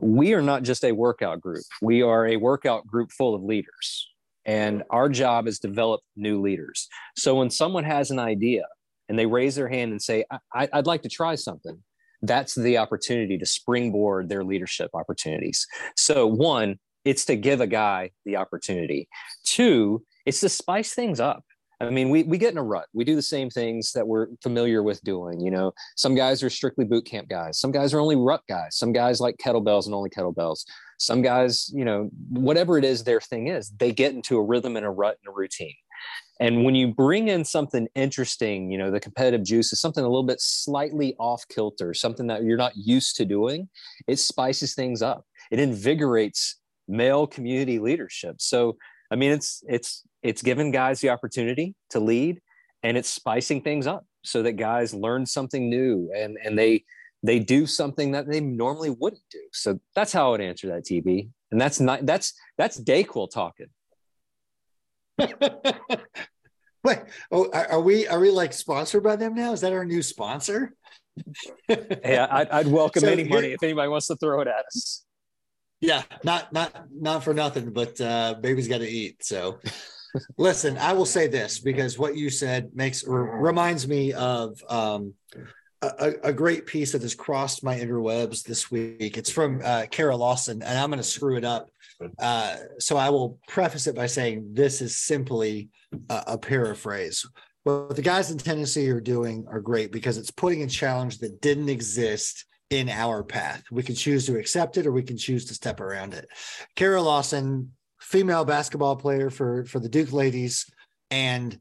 we 0.01 0.33
are 0.33 0.41
not 0.41 0.63
just 0.63 0.83
a 0.83 0.91
workout 0.91 1.39
group. 1.39 1.63
We 1.83 2.01
are 2.01 2.25
a 2.25 2.37
workout 2.37 2.87
group 2.87 3.11
full 3.11 3.35
of 3.35 3.43
leaders. 3.43 4.07
And 4.45 4.83
our 4.89 5.07
job 5.07 5.47
is 5.47 5.59
develop 5.59 6.01
new 6.15 6.41
leaders. 6.41 6.87
So 7.15 7.35
when 7.35 7.51
someone 7.51 7.83
has 7.83 8.09
an 8.09 8.17
idea 8.17 8.63
and 9.07 9.19
they 9.19 9.27
raise 9.27 9.53
their 9.53 9.67
hand 9.67 9.91
and 9.91 10.01
say, 10.01 10.25
I- 10.51 10.69
would 10.73 10.87
like 10.87 11.03
to 11.03 11.09
try 11.09 11.35
something, 11.35 11.77
that's 12.23 12.55
the 12.55 12.79
opportunity 12.79 13.37
to 13.37 13.45
springboard 13.45 14.29
their 14.29 14.43
leadership 14.43 14.89
opportunities. 14.95 15.67
So, 15.95 16.25
one, 16.25 16.79
it's 17.05 17.25
to 17.25 17.35
give 17.35 17.61
a 17.61 17.67
guy 17.67 18.11
the 18.25 18.37
opportunity. 18.37 19.07
Two, 19.43 20.03
it's 20.25 20.39
to 20.41 20.49
spice 20.49 20.93
things 20.93 21.19
up. 21.19 21.43
I 21.81 21.89
mean, 21.89 22.11
we, 22.11 22.21
we 22.23 22.37
get 22.37 22.51
in 22.51 22.59
a 22.59 22.63
rut. 22.63 22.85
We 22.93 23.03
do 23.03 23.15
the 23.15 23.23
same 23.23 23.49
things 23.49 23.91
that 23.93 24.07
we're 24.07 24.27
familiar 24.43 24.83
with 24.83 25.01
doing. 25.03 25.41
You 25.41 25.49
know, 25.49 25.73
some 25.95 26.13
guys 26.13 26.43
are 26.43 26.49
strictly 26.49 26.85
boot 26.85 27.05
camp 27.05 27.27
guys. 27.27 27.59
Some 27.59 27.71
guys 27.71 27.91
are 27.93 27.99
only 27.99 28.15
rut 28.15 28.41
guys. 28.47 28.77
Some 28.77 28.93
guys 28.93 29.19
like 29.19 29.37
kettlebells 29.37 29.87
and 29.87 29.95
only 29.95 30.11
kettlebells. 30.11 30.63
Some 30.99 31.23
guys, 31.23 31.71
you 31.73 31.83
know, 31.83 32.11
whatever 32.29 32.77
it 32.77 32.85
is 32.85 33.03
their 33.03 33.19
thing 33.19 33.47
is, 33.47 33.71
they 33.71 33.91
get 33.91 34.13
into 34.13 34.37
a 34.37 34.43
rhythm 34.43 34.77
and 34.77 34.85
a 34.85 34.91
rut 34.91 35.17
and 35.23 35.31
a 35.31 35.35
routine. 35.35 35.73
And 36.39 36.63
when 36.63 36.75
you 36.75 36.87
bring 36.93 37.27
in 37.27 37.45
something 37.45 37.87
interesting, 37.95 38.71
you 38.71 38.77
know, 38.77 38.91
the 38.91 38.99
competitive 38.99 39.43
juice 39.43 39.73
is 39.73 39.79
something 39.79 40.03
a 40.03 40.07
little 40.07 40.23
bit 40.23 40.41
slightly 40.41 41.15
off 41.19 41.43
kilter, 41.47 41.93
something 41.93 42.27
that 42.27 42.43
you're 42.43 42.57
not 42.57 42.73
used 42.75 43.15
to 43.17 43.25
doing, 43.25 43.69
it 44.07 44.17
spices 44.17 44.75
things 44.75 45.01
up. 45.01 45.25
It 45.51 45.59
invigorates 45.59 46.60
male 46.87 47.27
community 47.27 47.79
leadership. 47.79 48.35
So 48.39 48.77
I 49.11 49.15
mean, 49.15 49.31
it's 49.31 49.63
it's 49.67 50.03
it's 50.23 50.41
giving 50.41 50.71
guys 50.71 51.01
the 51.01 51.09
opportunity 51.09 51.75
to 51.89 51.99
lead, 51.99 52.41
and 52.83 52.97
it's 52.97 53.09
spicing 53.09 53.61
things 53.61 53.87
up 53.87 54.05
so 54.23 54.43
that 54.43 54.53
guys 54.53 54.93
learn 54.93 55.25
something 55.25 55.69
new 55.69 56.11
and 56.15 56.37
and 56.43 56.57
they 56.57 56.85
they 57.23 57.39
do 57.39 57.65
something 57.65 58.11
that 58.11 58.27
they 58.27 58.39
normally 58.39 58.89
wouldn't 58.89 59.21
do. 59.29 59.41
So 59.51 59.79
that's 59.95 60.11
how 60.11 60.29
I 60.29 60.31
would 60.31 60.41
answer 60.41 60.67
that, 60.67 60.85
TB. 60.85 61.29
And 61.51 61.61
that's 61.61 61.79
not 61.79 62.05
that's 62.05 62.33
that's 62.57 62.79
Dayquil 62.79 63.29
talking. 63.31 63.67
Wait, 66.83 66.97
oh, 67.31 67.51
are 67.51 67.81
we 67.81 68.07
are 68.07 68.19
we 68.19 68.31
like 68.31 68.53
sponsored 68.53 69.03
by 69.03 69.15
them 69.15 69.35
now? 69.35 69.51
Is 69.53 69.61
that 69.61 69.73
our 69.73 69.85
new 69.85 70.01
sponsor? 70.01 70.73
hey, 71.67 72.17
I'd, 72.17 72.49
I'd 72.49 72.67
welcome 72.67 73.01
so 73.01 73.07
any 73.07 73.25
money 73.25 73.51
if 73.51 73.61
anybody 73.61 73.89
wants 73.89 74.07
to 74.07 74.15
throw 74.15 74.41
it 74.41 74.47
at 74.47 74.65
us. 74.65 75.05
Yeah, 75.81 76.03
not 76.23 76.53
not 76.53 76.85
not 76.91 77.23
for 77.23 77.33
nothing, 77.33 77.71
but 77.71 77.99
uh, 77.99 78.35
baby's 78.39 78.67
got 78.67 78.77
to 78.77 78.87
eat. 78.87 79.25
So, 79.25 79.59
listen, 80.37 80.77
I 80.77 80.93
will 80.93 81.05
say 81.05 81.27
this 81.27 81.59
because 81.59 81.97
what 81.97 82.15
you 82.15 82.29
said 82.29 82.69
makes 82.75 83.03
reminds 83.07 83.87
me 83.87 84.13
of 84.13 84.63
um, 84.69 85.15
a, 85.81 86.13
a, 86.23 86.33
great 86.33 86.67
piece 86.67 86.91
that 86.91 87.01
has 87.01 87.15
crossed 87.15 87.63
my 87.63 87.79
interwebs 87.79 88.43
this 88.43 88.69
week. 88.69 89.17
It's 89.17 89.31
from 89.31 89.61
uh, 89.63 89.87
Kara 89.89 90.15
Lawson, 90.15 90.61
and 90.61 90.77
I'm 90.77 90.89
going 90.91 90.99
to 90.99 91.03
screw 91.03 91.35
it 91.35 91.43
up. 91.43 91.69
Uh, 92.19 92.57
so 92.77 92.97
I 92.97 93.09
will 93.09 93.39
preface 93.47 93.87
it 93.87 93.95
by 93.95 94.05
saying 94.05 94.53
this 94.53 94.81
is 94.81 94.97
simply 94.97 95.69
a, 96.09 96.23
a 96.27 96.37
paraphrase. 96.37 97.27
What 97.63 97.95
the 97.95 98.01
guys 98.01 98.29
in 98.29 98.37
Tennessee 98.37 98.89
are 98.89 99.01
doing 99.01 99.45
are 99.49 99.59
great 99.59 99.91
because 99.91 100.17
it's 100.17 100.31
putting 100.31 100.63
a 100.63 100.67
challenge 100.67 101.19
that 101.19 101.41
didn't 101.41 101.69
exist 101.69 102.45
in 102.71 102.89
our 102.89 103.21
path. 103.21 103.63
We 103.69 103.83
can 103.83 103.95
choose 103.95 104.25
to 104.25 104.39
accept 104.39 104.77
it 104.77 104.87
or 104.87 104.91
we 104.91 105.03
can 105.03 105.17
choose 105.17 105.45
to 105.45 105.53
step 105.53 105.81
around 105.81 106.13
it. 106.13 106.27
Kara 106.75 107.01
Lawson, 107.01 107.73
female 107.99 108.45
basketball 108.45 108.95
player 108.95 109.29
for, 109.29 109.65
for 109.65 109.79
the 109.79 109.89
Duke 109.89 110.13
ladies. 110.13 110.65
And 111.11 111.59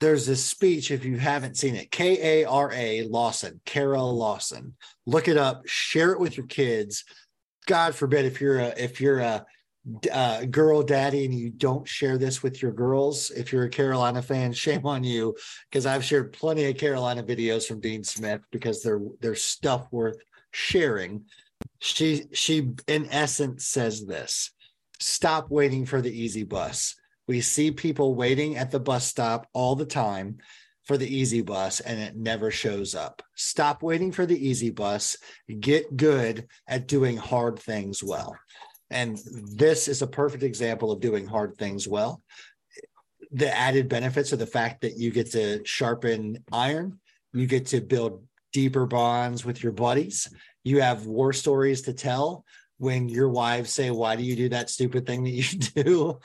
there's 0.00 0.26
this 0.26 0.44
speech, 0.44 0.90
if 0.90 1.04
you 1.04 1.18
haven't 1.18 1.58
seen 1.58 1.76
it, 1.76 1.90
K 1.90 2.42
A 2.42 2.48
R 2.48 2.72
A 2.72 3.02
Lawson, 3.04 3.60
Kara 3.64 4.02
Lawson. 4.02 4.74
Look 5.06 5.28
it 5.28 5.36
up, 5.36 5.62
share 5.66 6.12
it 6.12 6.20
with 6.20 6.36
your 6.36 6.46
kids. 6.46 7.04
God 7.66 7.94
forbid 7.94 8.24
if 8.24 8.40
you're 8.40 8.58
a 8.58 8.74
if 8.76 9.00
you're 9.00 9.20
a 9.20 9.44
uh, 10.12 10.44
girl 10.46 10.82
daddy 10.82 11.24
and 11.24 11.34
you 11.34 11.50
don't 11.50 11.86
share 11.86 12.18
this 12.18 12.42
with 12.42 12.60
your 12.60 12.72
girls 12.72 13.30
if 13.30 13.52
you're 13.52 13.66
a 13.66 13.70
carolina 13.70 14.20
fan 14.20 14.52
shame 14.52 14.84
on 14.84 15.04
you 15.04 15.32
because 15.70 15.86
i've 15.86 16.04
shared 16.04 16.32
plenty 16.32 16.64
of 16.64 16.76
carolina 16.76 17.22
videos 17.22 17.68
from 17.68 17.78
dean 17.78 18.02
smith 18.02 18.40
because 18.50 18.82
they're 18.82 19.00
they're 19.20 19.36
stuff 19.36 19.86
worth 19.92 20.18
sharing 20.56 21.22
she 21.80 22.24
she 22.32 22.70
in 22.86 23.06
essence 23.10 23.66
says 23.66 24.06
this 24.06 24.50
stop 24.98 25.50
waiting 25.50 25.84
for 25.84 26.00
the 26.00 26.10
easy 26.10 26.42
bus. 26.42 26.94
We 27.28 27.42
see 27.42 27.70
people 27.70 28.14
waiting 28.14 28.56
at 28.56 28.70
the 28.70 28.80
bus 28.80 29.06
stop 29.06 29.46
all 29.52 29.74
the 29.74 29.84
time 29.84 30.38
for 30.84 30.96
the 30.96 31.14
easy 31.14 31.42
bus 31.42 31.80
and 31.80 32.00
it 32.00 32.16
never 32.16 32.50
shows 32.50 32.94
up. 32.94 33.20
Stop 33.34 33.82
waiting 33.82 34.12
for 34.12 34.24
the 34.24 34.48
easy 34.48 34.70
bus. 34.70 35.18
Get 35.60 35.96
good 35.96 36.46
at 36.66 36.88
doing 36.88 37.18
hard 37.18 37.58
things 37.58 38.02
well. 38.02 38.34
And 38.88 39.18
this 39.56 39.88
is 39.88 40.00
a 40.00 40.06
perfect 40.06 40.44
example 40.44 40.92
of 40.92 41.00
doing 41.00 41.26
hard 41.26 41.58
things 41.58 41.86
well. 41.86 42.22
The 43.32 43.54
added 43.54 43.88
benefits 43.88 44.32
of 44.32 44.38
the 44.38 44.46
fact 44.46 44.80
that 44.80 44.96
you 44.96 45.10
get 45.10 45.32
to 45.32 45.62
sharpen 45.66 46.42
iron. 46.52 47.00
You 47.34 47.46
get 47.46 47.66
to 47.66 47.82
build 47.82 48.22
deeper 48.56 48.86
bonds 48.86 49.44
with 49.44 49.62
your 49.62 49.72
buddies. 49.72 50.32
You 50.64 50.80
have 50.80 51.04
war 51.04 51.34
stories 51.34 51.82
to 51.82 51.92
tell 51.92 52.42
when 52.78 53.06
your 53.06 53.28
wives 53.28 53.70
say, 53.70 53.90
Why 53.90 54.16
do 54.16 54.22
you 54.22 54.34
do 54.34 54.48
that 54.48 54.70
stupid 54.70 55.04
thing 55.04 55.24
that 55.24 55.30
you 55.30 55.44
do? 55.84 56.18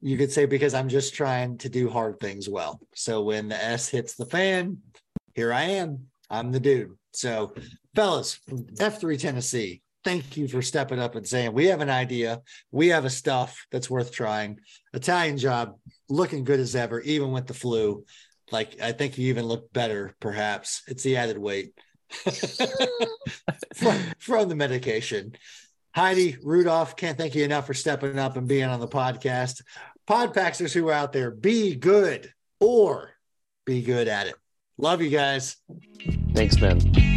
You 0.00 0.16
could 0.16 0.32
say, 0.32 0.46
Because 0.46 0.72
I'm 0.72 0.88
just 0.88 1.12
trying 1.12 1.58
to 1.58 1.68
do 1.68 1.90
hard 1.90 2.18
things 2.18 2.48
well. 2.48 2.80
So 2.94 3.22
when 3.22 3.50
the 3.50 3.62
S 3.62 3.86
hits 3.90 4.14
the 4.14 4.24
fan, 4.24 4.78
here 5.34 5.52
I 5.52 5.64
am. 5.64 6.06
I'm 6.30 6.52
the 6.52 6.58
dude. 6.58 6.96
So, 7.12 7.52
fellas, 7.94 8.40
from 8.48 8.64
F3 8.64 9.20
Tennessee, 9.20 9.82
thank 10.04 10.38
you 10.38 10.48
for 10.48 10.62
stepping 10.62 10.98
up 10.98 11.16
and 11.16 11.28
saying, 11.28 11.52
We 11.52 11.66
have 11.66 11.82
an 11.82 11.90
idea. 11.90 12.40
We 12.72 12.88
have 12.88 13.04
a 13.04 13.10
stuff 13.10 13.66
that's 13.70 13.90
worth 13.90 14.10
trying. 14.10 14.58
Italian 14.94 15.36
job, 15.36 15.74
looking 16.08 16.44
good 16.44 16.60
as 16.60 16.74
ever, 16.74 17.02
even 17.02 17.30
with 17.30 17.46
the 17.46 17.52
flu. 17.52 18.06
Like 18.54 18.80
I 18.80 18.92
think 18.92 19.18
you 19.18 19.30
even 19.30 19.46
look 19.46 19.72
better, 19.72 20.14
perhaps. 20.20 20.82
It's 20.86 21.02
the 21.02 21.16
added 21.16 21.38
weight 21.38 21.74
from, 23.74 23.98
from 24.20 24.48
the 24.48 24.54
medication. 24.54 25.34
Heidi 25.92 26.36
Rudolph, 26.40 26.94
can't 26.94 27.18
thank 27.18 27.34
you 27.34 27.42
enough 27.42 27.66
for 27.66 27.74
stepping 27.74 28.16
up 28.16 28.36
and 28.36 28.46
being 28.46 28.62
on 28.62 28.78
the 28.78 28.86
podcast. 28.86 29.62
Podpaxers 30.08 30.72
who 30.72 30.88
are 30.88 30.92
out 30.92 31.12
there, 31.12 31.32
be 31.32 31.74
good 31.74 32.32
or 32.60 33.10
be 33.66 33.82
good 33.82 34.06
at 34.06 34.28
it. 34.28 34.36
Love 34.78 35.02
you 35.02 35.10
guys. 35.10 35.56
Thanks, 36.32 36.60
man. 36.60 37.13